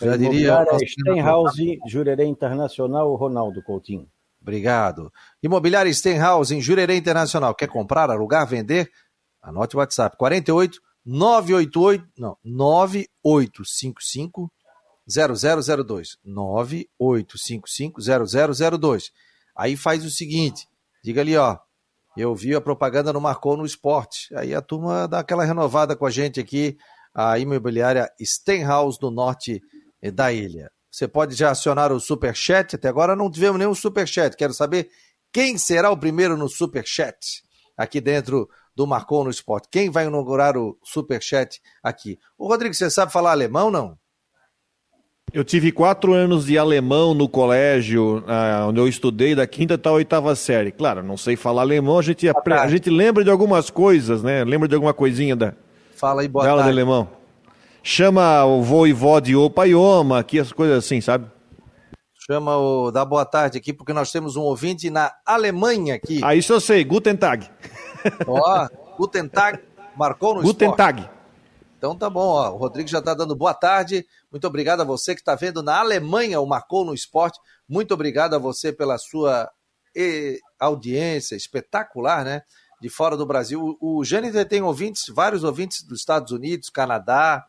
[0.00, 0.64] Já diria.
[0.86, 4.08] Stenhouse, Jurerê Internacional, Ronaldo Coutinho.
[4.40, 5.12] Obrigado.
[5.42, 7.52] Imobiliária Stenhouse, em Jurerê Internacional.
[7.54, 8.90] Quer comprar, alugar, vender?
[9.42, 14.50] Anote o WhatsApp: 48 988, não, 9855
[15.08, 16.18] 0002.
[16.22, 19.10] 9855 0002.
[19.56, 20.68] Aí faz o seguinte:
[21.02, 21.58] diga ali, ó.
[22.20, 24.34] Eu vi a propaganda no Marcou no Esporte.
[24.34, 26.76] Aí a turma dá aquela renovada com a gente aqui,
[27.14, 29.62] a imobiliária Stenhouse do Norte
[30.12, 30.68] da ilha.
[30.90, 32.74] Você pode já acionar o Super Chat.
[32.74, 34.36] Até agora não tivemos nenhum Super Chat.
[34.36, 34.90] Quero saber
[35.32, 37.44] quem será o primeiro no Super Chat
[37.76, 39.68] aqui dentro do Marcou no Esporte.
[39.70, 42.18] Quem vai inaugurar o Super Chat aqui?
[42.36, 43.96] O Rodrigo, você sabe falar alemão, não?
[45.32, 49.88] Eu tive quatro anos de alemão no colégio, ah, onde eu estudei da quinta até
[49.88, 50.72] a oitava série.
[50.72, 54.42] Claro, não sei falar alemão, a gente, a gente lembra de algumas coisas, né?
[54.44, 55.52] Lembra de alguma coisinha da,
[55.94, 57.18] Fala aí, boa da aula de alemão
[57.82, 61.26] chama o voivó de Opaioma, aqui as coisas assim, sabe?
[62.30, 66.20] Chama o da boa tarde aqui, porque nós temos um ouvinte na Alemanha aqui.
[66.22, 67.48] Ah, isso eu sei, Guten Tag.
[68.26, 68.68] Ó,
[68.98, 69.58] Guten Tag,
[69.96, 71.08] marcou no Guten Tag.
[71.78, 74.04] Então tá bom, ó, o Rodrigo já está dando boa tarde.
[74.32, 77.38] Muito obrigado a você que está vendo na Alemanha o Marcou no Esporte.
[77.68, 79.48] Muito obrigado a você pela sua
[79.94, 82.42] e, audiência espetacular, né?
[82.82, 83.76] De fora do Brasil.
[83.80, 87.46] O, o Jâniter tem ouvintes, vários ouvintes dos Estados Unidos, Canadá,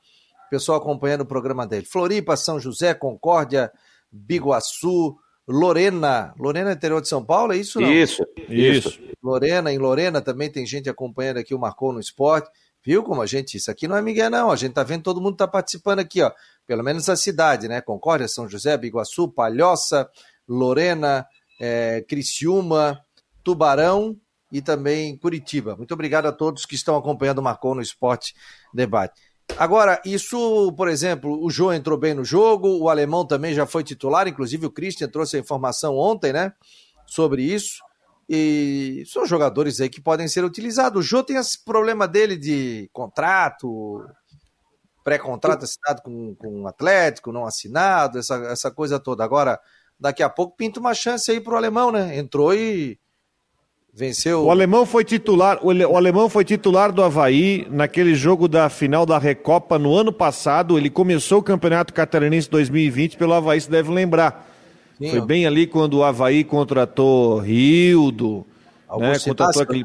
[0.49, 1.85] pessoal acompanhando o programa dele.
[1.85, 3.71] Floripa, São José, Concórdia,
[4.11, 5.17] Biguaçu,
[5.47, 6.35] Lorena.
[6.37, 7.81] Lorena, interior de São Paulo, é isso?
[7.81, 7.91] Não?
[7.91, 8.99] Isso, isso.
[9.23, 12.49] Lorena, em Lorena também tem gente acompanhando aqui o Marcou no Esporte.
[12.83, 15.21] Viu como a gente, isso aqui não é Miguel não, a gente tá vendo todo
[15.21, 16.31] mundo tá participando aqui, ó,
[16.65, 20.09] pelo menos a cidade, né, Concórdia, São José, Biguaçu, Palhoça,
[20.47, 21.25] Lorena,
[21.59, 22.99] é, Criciúma,
[23.43, 24.15] Tubarão
[24.51, 25.75] e também Curitiba.
[25.75, 28.33] Muito obrigado a todos que estão acompanhando o Marcou no Esporte
[28.73, 29.21] Debate.
[29.57, 33.83] Agora, isso, por exemplo, o João entrou bem no jogo, o alemão também já foi
[33.83, 36.53] titular, inclusive o Christian trouxe a informação ontem, né,
[37.05, 37.79] sobre isso.
[38.31, 41.03] E são jogadores aí que podem ser utilizados.
[41.03, 44.05] O Jô tem esse problema dele de contrato,
[45.03, 49.23] pré-contrato assinado com, com um Atlético, não assinado, essa, essa coisa toda.
[49.23, 49.59] Agora,
[49.99, 52.19] daqui a pouco pinta uma chance aí pro alemão, né?
[52.19, 52.99] Entrou e
[53.91, 54.43] venceu.
[54.43, 59.07] O alemão foi titular, o, o alemão foi titular do Havaí naquele jogo da final
[59.07, 60.77] da Recopa no ano passado.
[60.77, 64.48] Ele começou o Campeonato Catarinense 2020 pelo Havaí, se deve lembrar.
[64.99, 68.45] Sim, Foi bem ali quando o Havaí contratou Rildo,
[68.97, 69.83] né, contratou aquele...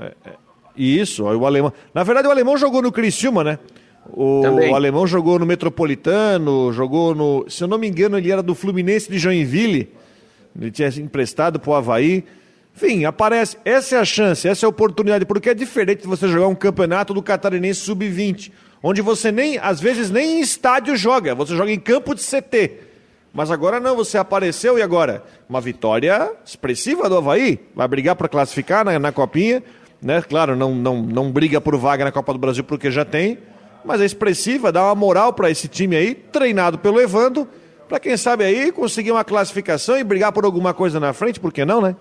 [0.00, 0.32] É, é,
[0.76, 1.72] isso, o alemão.
[1.92, 3.58] Na verdade, o alemão jogou no Criciúma, né?
[4.10, 7.44] O, o, alemão jogou no Metropolitano, jogou no.
[7.48, 9.92] Se eu não me engano, ele era do Fluminense de Joinville.
[10.58, 12.24] Ele tinha emprestado para o Havaí.
[12.74, 13.56] Enfim, aparece.
[13.64, 16.54] Essa é a chance, essa é a oportunidade, porque é diferente de você jogar um
[16.54, 18.52] campeonato do Catarinense Sub-20,
[18.82, 22.87] onde você nem, às vezes, nem em estádio joga, você joga em campo de CT.
[23.38, 25.22] Mas agora não, você apareceu e agora?
[25.48, 27.60] Uma vitória expressiva do Havaí.
[27.72, 29.62] Vai brigar para classificar na, na Copinha.
[30.02, 30.20] Né?
[30.22, 33.38] Claro, não, não, não briga por vaga na Copa do Brasil porque já tem.
[33.84, 37.48] Mas é expressiva, dá uma moral para esse time aí, treinado pelo Evando,
[37.88, 41.52] para quem sabe aí conseguir uma classificação e brigar por alguma coisa na frente, por
[41.52, 41.94] que não, né?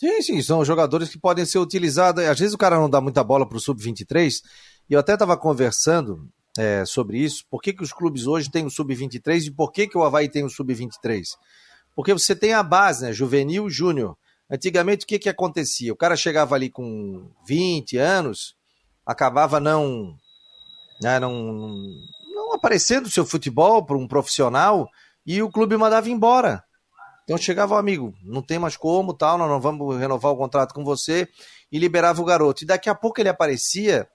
[0.00, 2.24] Sim, sim, são jogadores que podem ser utilizados.
[2.24, 4.40] Às vezes o cara não dá muita bola para o Sub-23.
[4.88, 6.26] E eu até estava conversando
[6.58, 7.44] é, sobre isso.
[7.50, 10.28] Por que, que os clubes hoje têm o sub-23 e por que, que o Havaí
[10.28, 11.24] tem o sub-23?
[11.94, 13.12] Porque você tem a base, né?
[13.12, 14.16] Juvenil júnior.
[14.50, 15.92] Antigamente, o que, que acontecia?
[15.92, 18.54] O cara chegava ali com 20 anos,
[19.06, 20.16] acabava não,
[21.00, 21.82] né, não,
[22.32, 24.88] não aparecendo o seu futebol para um profissional
[25.26, 26.62] e o clube mandava embora.
[27.24, 30.74] Então chegava o amigo, não tem mais como, tal, nós não vamos renovar o contrato
[30.74, 31.26] com você
[31.72, 32.64] e liberava o garoto.
[32.64, 34.06] E daqui a pouco ele aparecia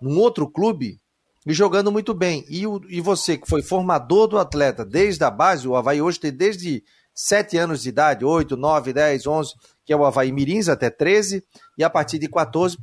[0.00, 1.00] num outro clube
[1.46, 2.44] e jogando muito bem.
[2.48, 6.20] E, o, e você, que foi formador do atleta desde a base, o Havaí hoje
[6.20, 6.82] tem desde
[7.14, 11.42] 7 anos de idade, 8, 9, 10, 11, que é o Havaí Mirins, até 13,
[11.76, 12.76] e a partir de 14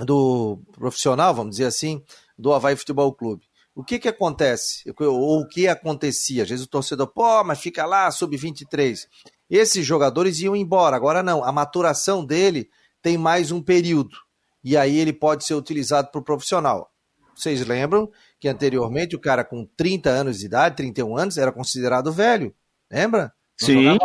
[0.00, 2.02] do profissional, vamos dizer assim,
[2.38, 3.44] do Havaí Futebol Clube.
[3.74, 4.82] O que que acontece?
[4.98, 6.42] Ou o que acontecia?
[6.42, 9.06] Às vezes o torcedor, pô, mas fica lá, sub-23.
[9.48, 11.44] Esses jogadores iam embora, agora não.
[11.44, 12.68] A maturação dele
[13.00, 14.16] tem mais um período.
[14.62, 16.90] E aí ele pode ser utilizado para o profissional.
[17.34, 22.12] Vocês lembram que anteriormente o cara com 30 anos de idade, 31 anos, era considerado
[22.12, 22.54] velho?
[22.90, 23.32] Lembra?
[23.60, 23.98] Não Sim.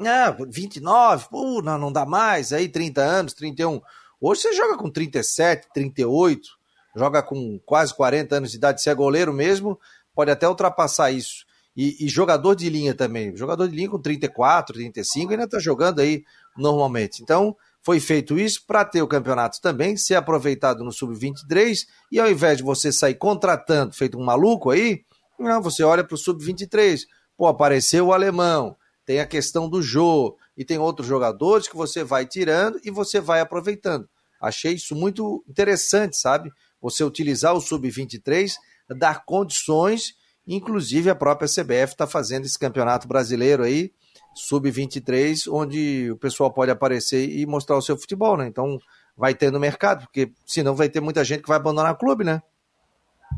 [0.00, 2.52] Ah, 29, pô, não, não dá mais.
[2.52, 3.80] Aí 30 anos, 31.
[4.20, 6.48] Hoje você joga com 37, 38,
[6.96, 8.82] joga com quase 40 anos de idade.
[8.82, 9.78] Se é goleiro mesmo,
[10.14, 11.46] pode até ultrapassar isso.
[11.76, 13.36] E, e jogador de linha também.
[13.36, 16.24] Jogador de linha com 34, 35 ainda está jogando aí
[16.56, 17.22] normalmente.
[17.22, 22.30] Então, foi feito isso para ter o campeonato também, ser aproveitado no Sub-23, e ao
[22.30, 25.04] invés de você sair contratando, feito um maluco aí,
[25.38, 27.02] não, você olha para o Sub-23.
[27.36, 28.76] Pô, apareceu o alemão,
[29.06, 33.20] tem a questão do Jô, e tem outros jogadores que você vai tirando e você
[33.20, 34.08] vai aproveitando.
[34.42, 36.50] Achei isso muito interessante, sabe?
[36.82, 38.54] Você utilizar o Sub-23,
[38.98, 40.14] dar condições,
[40.44, 43.92] inclusive a própria CBF está fazendo esse campeonato brasileiro aí,
[44.34, 48.46] sub-23, onde o pessoal pode aparecer e mostrar o seu futebol, né?
[48.46, 48.78] Então
[49.16, 52.24] vai ter no mercado, porque senão vai ter muita gente que vai abandonar o clube,
[52.24, 52.40] né?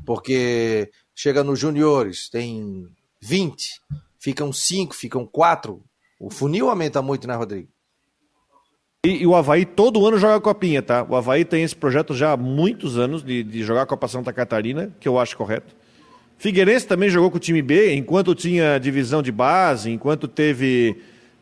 [0.05, 2.87] Porque chega nos juniores, tem
[3.21, 3.81] 20,
[4.19, 5.83] ficam 5, ficam 4.
[6.19, 7.69] O funil aumenta muito, né, Rodrigo?
[9.05, 11.07] E, e, o Havaí todo ano joga a Copinha, tá?
[11.09, 14.31] O Havaí tem esse projeto já há muitos anos de, de jogar a Copa Santa
[14.31, 15.75] Catarina, que eu acho correto.
[16.41, 20.97] Figueirense também jogou com o time B, enquanto tinha divisão de base, enquanto teve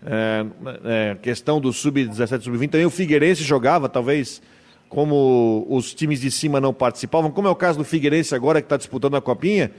[0.04, 0.44] é,
[0.84, 4.42] é, questão do sub-17, sub-20, também o Figueirense jogava, talvez,
[4.88, 8.66] como os times de cima não participavam, como é o caso do Figueirense agora que
[8.66, 9.70] está disputando a Copinha,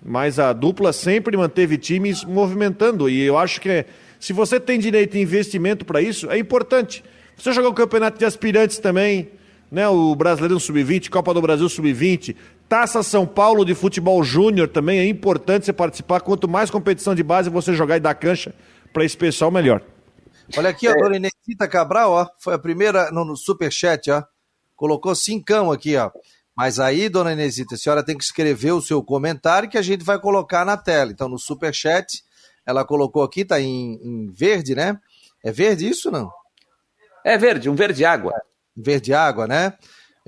[0.00, 3.84] mas a dupla sempre manteve times movimentando, e eu acho que
[4.20, 7.02] se você tem direito a investimento para isso, é importante.
[7.36, 9.28] Você jogar o campeonato de aspirantes também,
[9.72, 12.36] né, o Brasileirão Sub-20, Copa do Brasil Sub-20,
[12.68, 16.20] Taça São Paulo de futebol júnior também é importante você participar.
[16.20, 18.54] Quanto mais competição de base você jogar e dar cancha
[18.92, 19.82] para esse pessoal, melhor.
[20.56, 24.22] Olha aqui, a dona Inesita Cabral, ó, foi a primeira no, no superchat, ó.
[24.76, 26.10] Colocou cincão aqui, ó.
[26.58, 30.04] Mas aí, dona Inesita, a senhora tem que escrever o seu comentário que a gente
[30.04, 31.12] vai colocar na tela.
[31.12, 32.24] Então, no Superchat,
[32.66, 34.98] ela colocou aqui, tá em, em verde, né?
[35.44, 36.28] É verde isso não?
[37.24, 38.32] É verde, um verde água.
[38.76, 39.72] Verde água, né?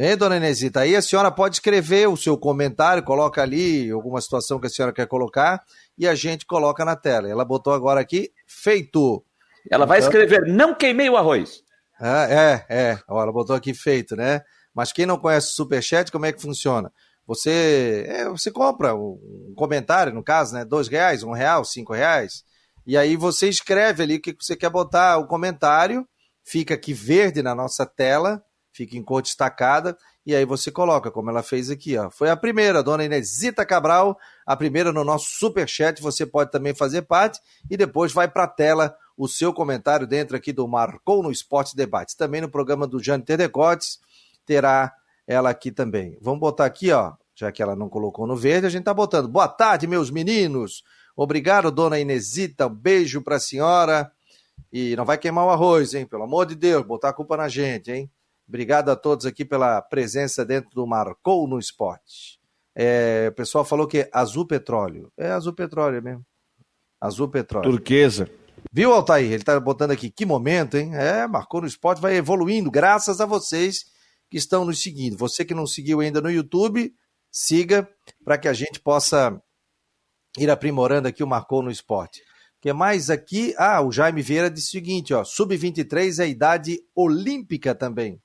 [0.02, 0.80] Hein, dona Inesita?
[0.80, 4.94] Aí a senhora pode escrever o seu comentário, coloca ali alguma situação que a senhora
[4.94, 5.62] quer colocar
[5.98, 7.28] e a gente coloca na tela.
[7.28, 9.22] Ela botou agora aqui, feito.
[9.70, 10.08] Ela vai então...
[10.08, 11.62] escrever, não queimei o arroz.
[12.00, 12.98] Ah, é, é.
[13.06, 14.40] Ó, ela botou aqui feito, né?
[14.74, 16.90] Mas quem não conhece o Superchat, como é que funciona?
[17.26, 20.64] Você, é, você compra um comentário, no caso, né?
[20.64, 22.42] Dois reais, um real, cinco reais.
[22.86, 26.08] E aí você escreve ali o que você quer botar, o comentário,
[26.42, 28.42] fica aqui verde na nossa tela,
[28.72, 32.10] fica em cor destacada, e aí você coloca, como ela fez aqui, ó.
[32.10, 36.74] Foi a primeira, a dona Inesita Cabral, a primeira no nosso Superchat, você pode também
[36.74, 37.40] fazer parte,
[37.70, 41.76] e depois vai para a tela o seu comentário dentro aqui do Marcou no Esporte
[41.76, 42.14] Debates.
[42.14, 43.98] Também no programa do Jânio Terdecotes,
[44.46, 44.92] terá
[45.26, 46.16] ela aqui também.
[46.20, 49.28] Vamos botar aqui, ó, já que ela não colocou no verde, a gente tá botando.
[49.28, 50.82] Boa tarde, meus meninos.
[51.14, 52.66] Obrigado, dona Inesita.
[52.66, 54.10] Um beijo pra senhora.
[54.72, 56.06] E não vai queimar o arroz, hein?
[56.06, 58.10] Pelo amor de Deus, botar a culpa na gente, hein?
[58.50, 62.40] Obrigado a todos aqui pela presença dentro do Marcou no Esporte.
[62.74, 65.12] É, o pessoal falou que é azul petróleo.
[65.16, 66.26] É azul petróleo mesmo.
[67.00, 67.70] Azul petróleo.
[67.70, 68.28] Turquesa.
[68.72, 69.30] Viu, Altair?
[69.30, 70.96] Ele tá botando aqui, que momento, hein?
[70.96, 73.84] É, Marcou no Esporte vai evoluindo, graças a vocês
[74.28, 75.16] que estão nos seguindo.
[75.16, 76.92] Você que não seguiu ainda no YouTube,
[77.30, 77.88] siga
[78.24, 79.40] para que a gente possa
[80.36, 82.20] ir aprimorando aqui o Marcou no Esporte.
[82.58, 83.54] O que mais aqui?
[83.56, 88.20] Ah, o Jaime Vieira disse o seguinte, ó, sub-23 é a idade olímpica também.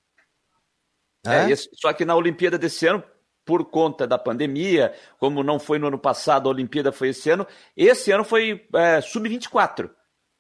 [1.26, 3.04] É, é só que na Olimpíada desse ano,
[3.46, 7.46] por conta da pandemia, como não foi no ano passado, a Olimpíada foi esse ano,
[7.78, 9.90] esse ano foi é, sub-24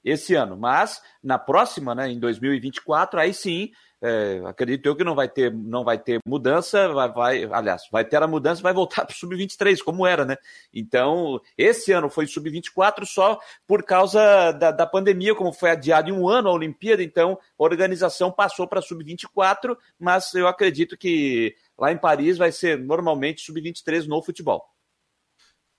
[0.04, 3.72] esse ano, mas na próxima, né, em 2024, aí sim
[4.06, 8.06] é, acredito eu que não vai ter, não vai ter mudança, vai, vai aliás, vai
[8.06, 10.38] ter a mudança vai voltar para o Sub-23, como era, né?
[10.74, 16.14] Então, esse ano foi Sub-24 só por causa da, da pandemia, como foi adiado em
[16.14, 21.92] um ano a Olimpíada, então a organização passou para Sub-24, mas eu acredito que lá
[21.92, 24.64] em Paris vai ser normalmente Sub-23 no futebol.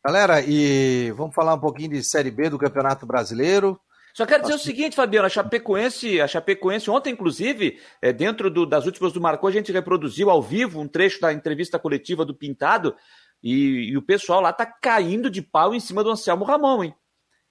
[0.05, 3.81] Galera, e vamos falar um pouquinho de Série B do Campeonato Brasileiro.
[4.17, 8.65] Só quero dizer o seguinte, Fabiano, a Chapecoense, a Chapecoense ontem, inclusive, é, dentro do,
[8.65, 12.35] das últimas do Marcou, a gente reproduziu ao vivo um trecho da entrevista coletiva do
[12.35, 12.97] Pintado
[13.43, 16.95] e, e o pessoal lá tá caindo de pau em cima do Anselmo Ramon, hein?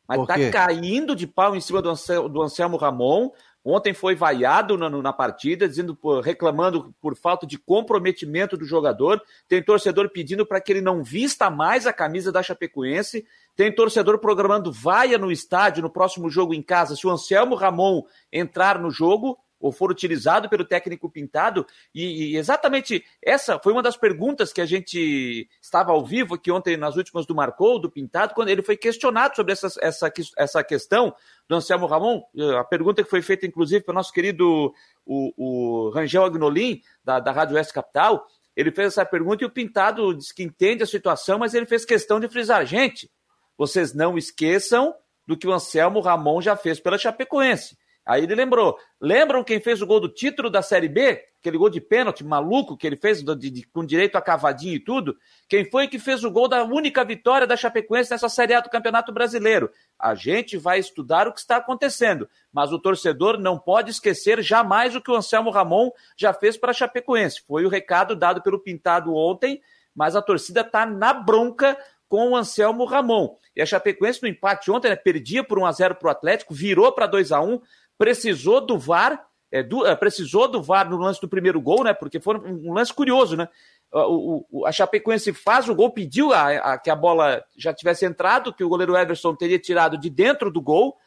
[0.08, 3.30] Mas tá caindo de pau em cima do Anselmo, do Anselmo Ramon.
[3.68, 9.20] Ontem foi vaiado na, na partida, dizendo, reclamando por falta de comprometimento do jogador.
[9.48, 13.26] Tem torcedor pedindo para que ele não vista mais a camisa da Chapecoense.
[13.56, 16.96] Tem torcedor programando vaia no estádio no próximo jogo em casa.
[16.96, 21.66] Se o Anselmo Ramon entrar no jogo, ou for utilizado pelo técnico Pintado.
[21.94, 26.52] E, e, exatamente essa foi uma das perguntas que a gente estava ao vivo aqui
[26.52, 30.64] ontem nas últimas do Marcou, do Pintado, quando ele foi questionado sobre essa, essa, essa
[30.64, 31.16] questão
[31.48, 32.22] do Anselmo Ramon.
[32.60, 34.74] A pergunta que foi feita, inclusive, para o nosso querido
[35.06, 38.26] o, o Rangel Agnolin, da, da Rádio Oeste Capital.
[38.56, 41.84] Ele fez essa pergunta e o Pintado disse que entende a situação, mas ele fez
[41.84, 43.12] questão de frisar: gente,
[43.58, 44.96] vocês não esqueçam
[45.28, 47.78] do que o Anselmo Ramon já fez pela Chapecoense.
[48.06, 48.78] Aí ele lembrou.
[49.02, 51.24] Lembram quem fez o gol do título da Série B?
[51.40, 54.80] Aquele gol de pênalti maluco que ele fez de, de, com direito a cavadinho e
[54.80, 55.18] tudo?
[55.50, 58.70] Quem foi que fez o gol da única vitória da Chapecoense nessa Série A do
[58.70, 59.72] Campeonato Brasileiro?
[60.00, 64.96] A gente vai estudar o que está acontecendo, mas o torcedor não pode esquecer jamais
[64.96, 67.44] o que o Anselmo Ramon já fez para a Chapecoense.
[67.48, 69.62] Foi o recado dado pelo Pintado ontem,
[69.96, 71.78] mas a torcida está na bronca
[72.08, 73.36] com o Anselmo Ramon.
[73.56, 76.54] E a Chapecoense no empate ontem, né, perdia por 1 a 0 para o Atlético,
[76.54, 77.60] virou para 2 a 1
[77.98, 81.94] precisou do VAR, é, do, é, precisou do VAR no lance do primeiro gol, né?
[81.94, 83.48] Porque foi um, um lance curioso, né?
[83.92, 88.06] O, o, a Chapecoense faz o gol, pediu a, a, que a bola já tivesse
[88.06, 90.98] entrado, que o goleiro Everson teria tirado de dentro do gol.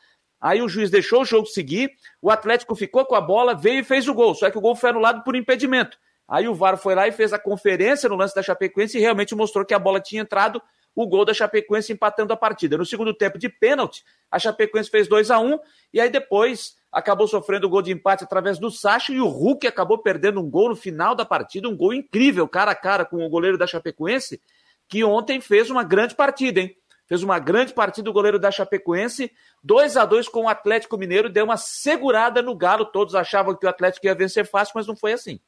[0.40, 1.90] Aí o juiz deixou o jogo seguir,
[2.22, 4.34] o Atlético ficou com a bola, veio e fez o gol.
[4.34, 5.98] Só que o gol foi anulado por impedimento.
[6.28, 9.34] Aí o VAR foi lá e fez a conferência no lance da Chapecoense e realmente
[9.34, 10.62] mostrou que a bola tinha entrado,
[11.02, 12.76] o gol da Chapecoense empatando a partida.
[12.76, 15.58] No segundo tempo de pênalti, a Chapecoense fez 2 a 1
[15.92, 19.66] e aí depois acabou sofrendo o gol de empate através do Sacho e o Hulk
[19.66, 23.24] acabou perdendo um gol no final da partida, um gol incrível, cara a cara com
[23.24, 24.40] o goleiro da Chapecoense,
[24.88, 26.74] que ontem fez uma grande partida, hein?
[27.06, 29.32] Fez uma grande partida o goleiro da Chapecoense,
[29.62, 33.64] 2 a 2 com o Atlético Mineiro, deu uma segurada no Galo, todos achavam que
[33.64, 35.40] o Atlético ia vencer fácil, mas não foi assim.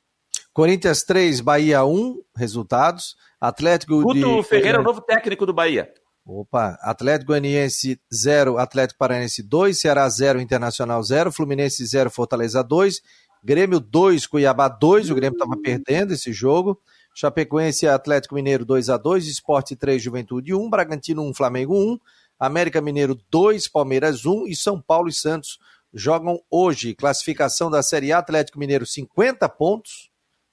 [0.53, 3.17] Corinthians 3, Bahia 1, resultados.
[3.41, 4.43] Atlético Guto de...
[4.49, 5.91] Ferreira, o novo técnico do Bahia.
[6.27, 13.01] Opa, Atlético Goianiense 0, Atlético Paranaense 2, Ceará 0, Internacional 0, Fluminense 0, Fortaleza 2,
[13.43, 16.79] Grêmio 2, Cuiabá 2, o Grêmio estava perdendo esse jogo,
[17.15, 21.99] Chapecoense Atlético Mineiro 2 a 2 Esporte 3, Juventude 1, Bragantino 1, Flamengo 1,
[22.39, 25.59] América Mineiro 2, Palmeiras 1 e São Paulo e Santos
[25.93, 26.95] jogam hoje.
[26.95, 30.10] Classificação da Série A, Atlético Mineiro 50 pontos,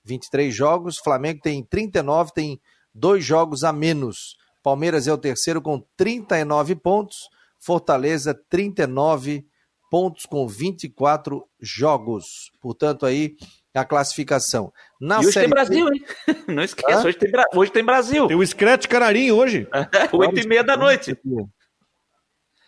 [0.07, 2.61] 23 jogos, Flamengo tem 39, tem
[2.93, 4.37] dois jogos a menos.
[4.63, 7.29] Palmeiras é o terceiro com 39 pontos,
[7.59, 9.45] Fortaleza 39
[9.91, 12.51] pontos com 24 jogos.
[12.61, 13.35] Portanto, aí
[13.73, 14.73] a classificação.
[14.99, 16.03] Na e hoje tem Brasil, hein?
[16.47, 18.27] Não esqueça, hoje tem, hoje tem Brasil.
[18.27, 19.67] Tem o Scratch Cararinho hoje.
[20.13, 21.15] Oito e meia da noite.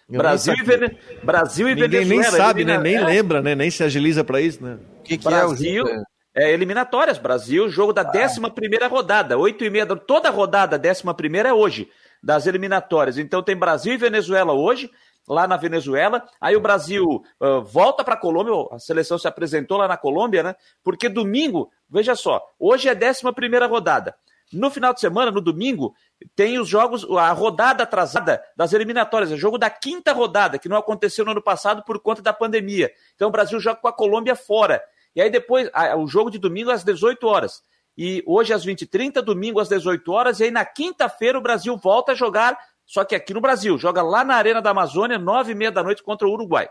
[0.07, 0.97] Brasil e, Vene...
[1.23, 2.21] Brasil e Ninguém Venezuela.
[2.21, 2.77] nem sabe, né?
[2.77, 3.03] Nem é.
[3.03, 3.55] lembra, né?
[3.55, 4.79] Nem se agiliza para isso, né?
[4.99, 5.87] O que, que Brasil...
[5.87, 6.03] é o
[6.33, 8.49] É, eliminatórias, Brasil, jogo da 11 ah.
[8.49, 11.89] primeira rodada, oito e meia, toda rodada, décima primeira é hoje,
[12.21, 13.17] das eliminatórias.
[13.17, 14.91] Então tem Brasil e Venezuela hoje,
[15.27, 16.23] lá na Venezuela.
[16.39, 17.03] Aí o Brasil
[17.39, 20.55] uh, volta para a Colômbia, a seleção se apresentou lá na Colômbia, né?
[20.83, 24.15] Porque domingo, veja só, hoje é a 11 primeira rodada.
[24.51, 25.93] No final de semana, no domingo,
[26.35, 30.77] tem os jogos, a rodada atrasada das eliminatórias, o jogo da quinta rodada, que não
[30.77, 32.91] aconteceu no ano passado por conta da pandemia.
[33.15, 34.81] Então o Brasil joga com a Colômbia fora.
[35.15, 37.61] E aí depois, o jogo de domingo às 18 horas.
[37.97, 40.39] E hoje às 20h30, domingo às 18 horas.
[40.39, 42.57] E aí na quinta-feira o Brasil volta a jogar
[42.89, 45.83] só que aqui no Brasil, joga lá na Arena da Amazônia, nove e meia da
[45.83, 46.67] noite contra o Uruguai.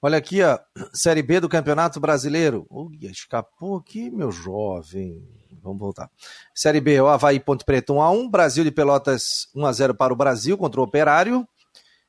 [0.00, 0.60] Olha aqui, ó,
[0.94, 2.64] Série B do Campeonato Brasileiro.
[2.70, 5.28] Ui, escapou aqui, meu jovem.
[5.60, 6.08] Vamos voltar.
[6.54, 10.80] Série B, o Havaí Ponte Preta 1x1, Brasil de Pelotas 1x0 para o Brasil contra
[10.80, 11.44] o Operário.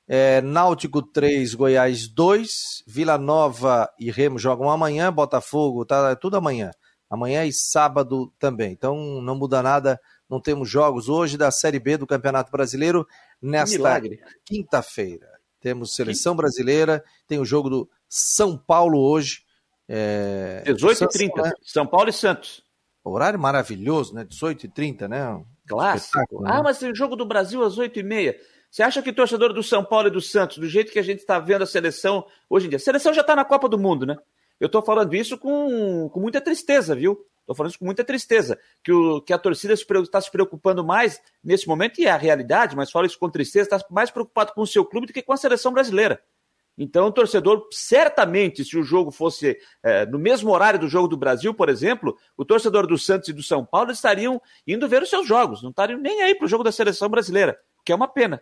[0.07, 6.71] É, Náutico 3, Goiás 2, Vila Nova e Remo jogam amanhã, Botafogo, tá tudo amanhã.
[7.09, 8.71] Amanhã e sábado também.
[8.71, 9.99] Então não muda nada
[10.33, 13.07] não temos jogos hoje da Série B do Campeonato Brasileiro
[13.39, 14.01] nesta
[14.43, 15.27] quinta-feira.
[15.59, 19.43] Temos seleção brasileira, tem o jogo do São Paulo hoje.
[19.87, 20.63] É...
[20.65, 21.51] 18h30, né?
[21.61, 22.63] São Paulo e Santos.
[23.03, 24.25] Horário maravilhoso, né?
[24.25, 25.45] 18h30, né?
[25.67, 26.41] Clássico.
[26.41, 26.49] Né?
[26.51, 28.35] Ah, mas tem o jogo do Brasil às 8h30.
[28.73, 31.03] Você acha que o torcedor do São Paulo e do Santos, do jeito que a
[31.03, 33.77] gente está vendo a seleção hoje em dia, a seleção já está na Copa do
[33.77, 34.17] Mundo, né?
[34.59, 37.23] Eu estou falando isso com, com muita tristeza, viu?
[37.41, 41.21] Estou falando isso com muita tristeza, que, o, que a torcida está se preocupando mais
[41.43, 44.61] nesse momento, e é a realidade, mas falo isso com tristeza, está mais preocupado com
[44.61, 46.19] o seu clube do que com a seleção brasileira.
[46.75, 51.15] Então, o torcedor, certamente, se o jogo fosse é, no mesmo horário do jogo do
[51.15, 55.11] Brasil, por exemplo, o torcedor do Santos e do São Paulo estariam indo ver os
[55.11, 57.55] seus jogos, não estariam nem aí para o jogo da seleção brasileira,
[57.85, 58.41] que é uma pena.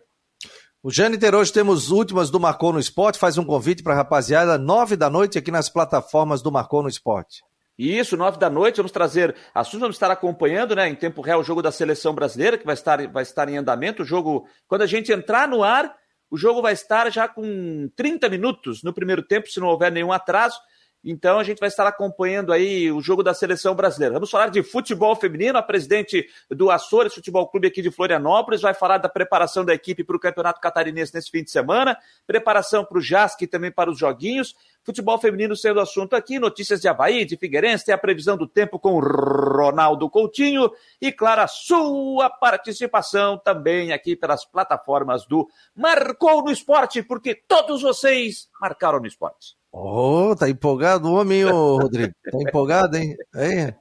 [0.84, 4.58] O Jâniter, hoje temos últimas do Marcou no Esporte, faz um convite para a rapaziada,
[4.58, 7.44] nove da noite aqui nas plataformas do Marcou no Esporte.
[7.78, 11.44] Isso, nove da noite, vamos trazer assuntos, vamos estar acompanhando, né, em tempo real, o
[11.44, 14.02] jogo da seleção brasileira, que vai estar, vai estar em andamento.
[14.02, 15.94] O jogo, quando a gente entrar no ar,
[16.28, 20.10] o jogo vai estar já com 30 minutos no primeiro tempo, se não houver nenhum
[20.10, 20.58] atraso.
[21.04, 24.14] Então a gente vai estar acompanhando aí o jogo da seleção brasileira.
[24.14, 25.58] Vamos falar de futebol feminino.
[25.58, 30.04] A presidente do Açores Futebol Clube aqui de Florianópolis vai falar da preparação da equipe
[30.04, 31.96] para o Campeonato Catarinense nesse fim de semana,
[32.26, 34.54] preparação para o JASC e também para os joguinhos.
[34.84, 38.78] Futebol feminino sendo assunto aqui, notícias de Havaí, de Figueirense, tem a previsão do tempo
[38.78, 46.50] com Ronaldo Coutinho e, claro, a sua participação também aqui pelas plataformas do Marcou no
[46.50, 49.61] Esporte, porque todos vocês marcaram no esporte.
[49.72, 52.12] Oh, tá empolgado o homem, ô Rodrigo.
[52.30, 53.16] Tá empolgado, hein?
[53.34, 53.74] Aí.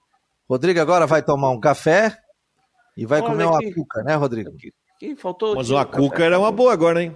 [0.50, 2.18] Rodrigo agora vai tomar um café
[2.96, 3.74] e vai Olha comer uma que...
[3.74, 4.52] cuca, né, Rodrigo?
[5.00, 7.16] Que faltou Mas uma cuca era uma boa agora, hein?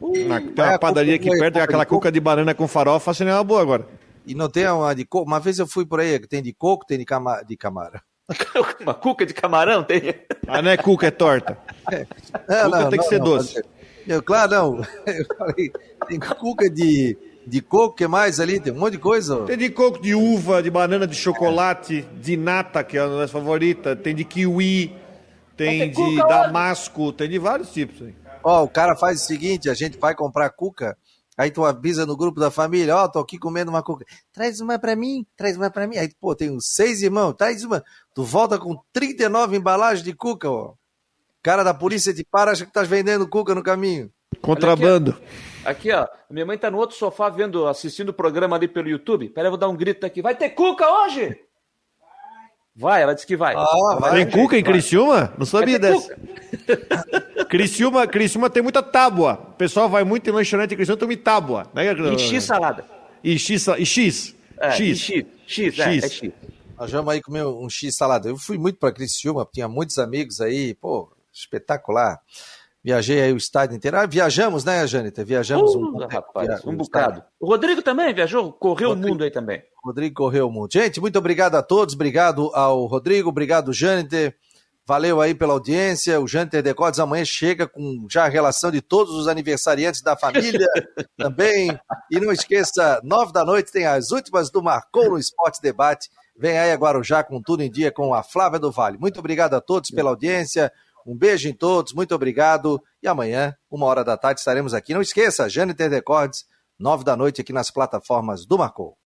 [0.00, 3.44] Uh, Na, tem uma padaria aqui perto, aquela cuca de banana com farofa, seria uma
[3.44, 3.86] boa agora.
[4.26, 5.26] E não tem uma de coco?
[5.26, 8.00] Uma vez eu fui por aí, tem de coco, tem de, cama, de camarão.
[8.80, 10.14] uma cuca de camarão tem?
[10.46, 11.56] Ah, não é cuca, é torta.
[11.90, 12.06] É.
[12.48, 13.62] Não, cuca não, tem que ser doce.
[14.06, 14.76] Eu, claro, não.
[15.06, 15.72] Eu falei,
[16.06, 17.16] tem cuca de
[17.48, 18.60] de coco, que mais ali?
[18.60, 19.44] Tem um monte de coisa.
[19.44, 23.32] Tem de coco, de uva, de banana, de chocolate, de nata, que é a nossa
[23.32, 23.96] favorita.
[23.96, 24.94] Tem de kiwi,
[25.56, 28.06] tem de damasco, tem de vários tipos.
[28.44, 30.96] Ó, o cara faz o seguinte, a gente vai comprar cuca,
[31.36, 34.04] aí tu avisa no grupo da família, ó, oh, tô aqui comendo uma cuca.
[34.32, 35.96] Traz uma pra mim, traz uma pra mim.
[35.96, 37.82] Aí, pô, tem uns seis irmãos, traz uma.
[38.14, 40.74] Tu volta com 39 embalagens de cuca, ó.
[41.42, 44.12] Cara da polícia te para, acha que tá vendendo cuca no caminho.
[44.40, 45.16] Contrabando.
[45.64, 46.06] Aqui, ó.
[46.30, 49.28] Minha mãe tá no outro sofá vendo, assistindo o programa ali pelo YouTube.
[49.30, 50.22] Pera, eu vou dar um grito aqui.
[50.22, 51.38] Vai ter cuca hoje?
[52.76, 53.56] Vai, ela disse que vai.
[53.56, 55.34] Ah, vai tem cuca em Criciúma?
[55.36, 56.16] Não sabia dessa.
[57.50, 59.48] Criciúma, Criciúma tem muita tábua.
[59.50, 61.66] O pessoal vai muito em lanchonete em Criciúma, toma tábua.
[61.74, 61.92] Né?
[61.92, 62.84] E X salada.
[63.24, 63.66] E X.
[63.66, 64.36] E X.
[64.58, 64.80] É, X.
[64.80, 65.26] E X.
[65.44, 66.04] X, é, X.
[66.04, 66.32] É X.
[66.78, 68.28] Nós vamos aí comer um X salada.
[68.28, 72.20] Eu fui muito para Criciúma, tinha muitos amigos aí, pô, espetacular.
[72.82, 73.98] Viajei aí o estádio inteiro.
[73.98, 75.24] Ah, viajamos, né, Jâniter?
[75.24, 77.22] Viajamos uh, um, rapaz, um bocado.
[77.40, 79.62] O Rodrigo também viajou, correu Rodrigo, o mundo aí também.
[79.84, 80.72] Rodrigo correu o mundo.
[80.72, 84.34] Gente, muito obrigado a todos, obrigado ao Rodrigo, obrigado, Jâniter.
[84.86, 86.18] Valeu aí pela audiência.
[86.18, 90.66] O Jâniter Decotes amanhã chega com já a relação de todos os aniversariantes da família
[91.18, 91.78] também.
[92.10, 96.08] E não esqueça, nove da noite tem as últimas do Marcou no Esporte Debate.
[96.38, 98.96] Vem aí a Guarujá com tudo em dia com a Flávia do Vale.
[98.96, 100.72] Muito obrigado a todos pela audiência.
[101.08, 102.78] Um beijo em todos, muito obrigado.
[103.02, 104.92] E amanhã, uma hora da tarde, estaremos aqui.
[104.92, 106.44] Não esqueça, Jâniter Decordes,
[106.78, 108.94] nove da noite aqui nas plataformas do Marcou.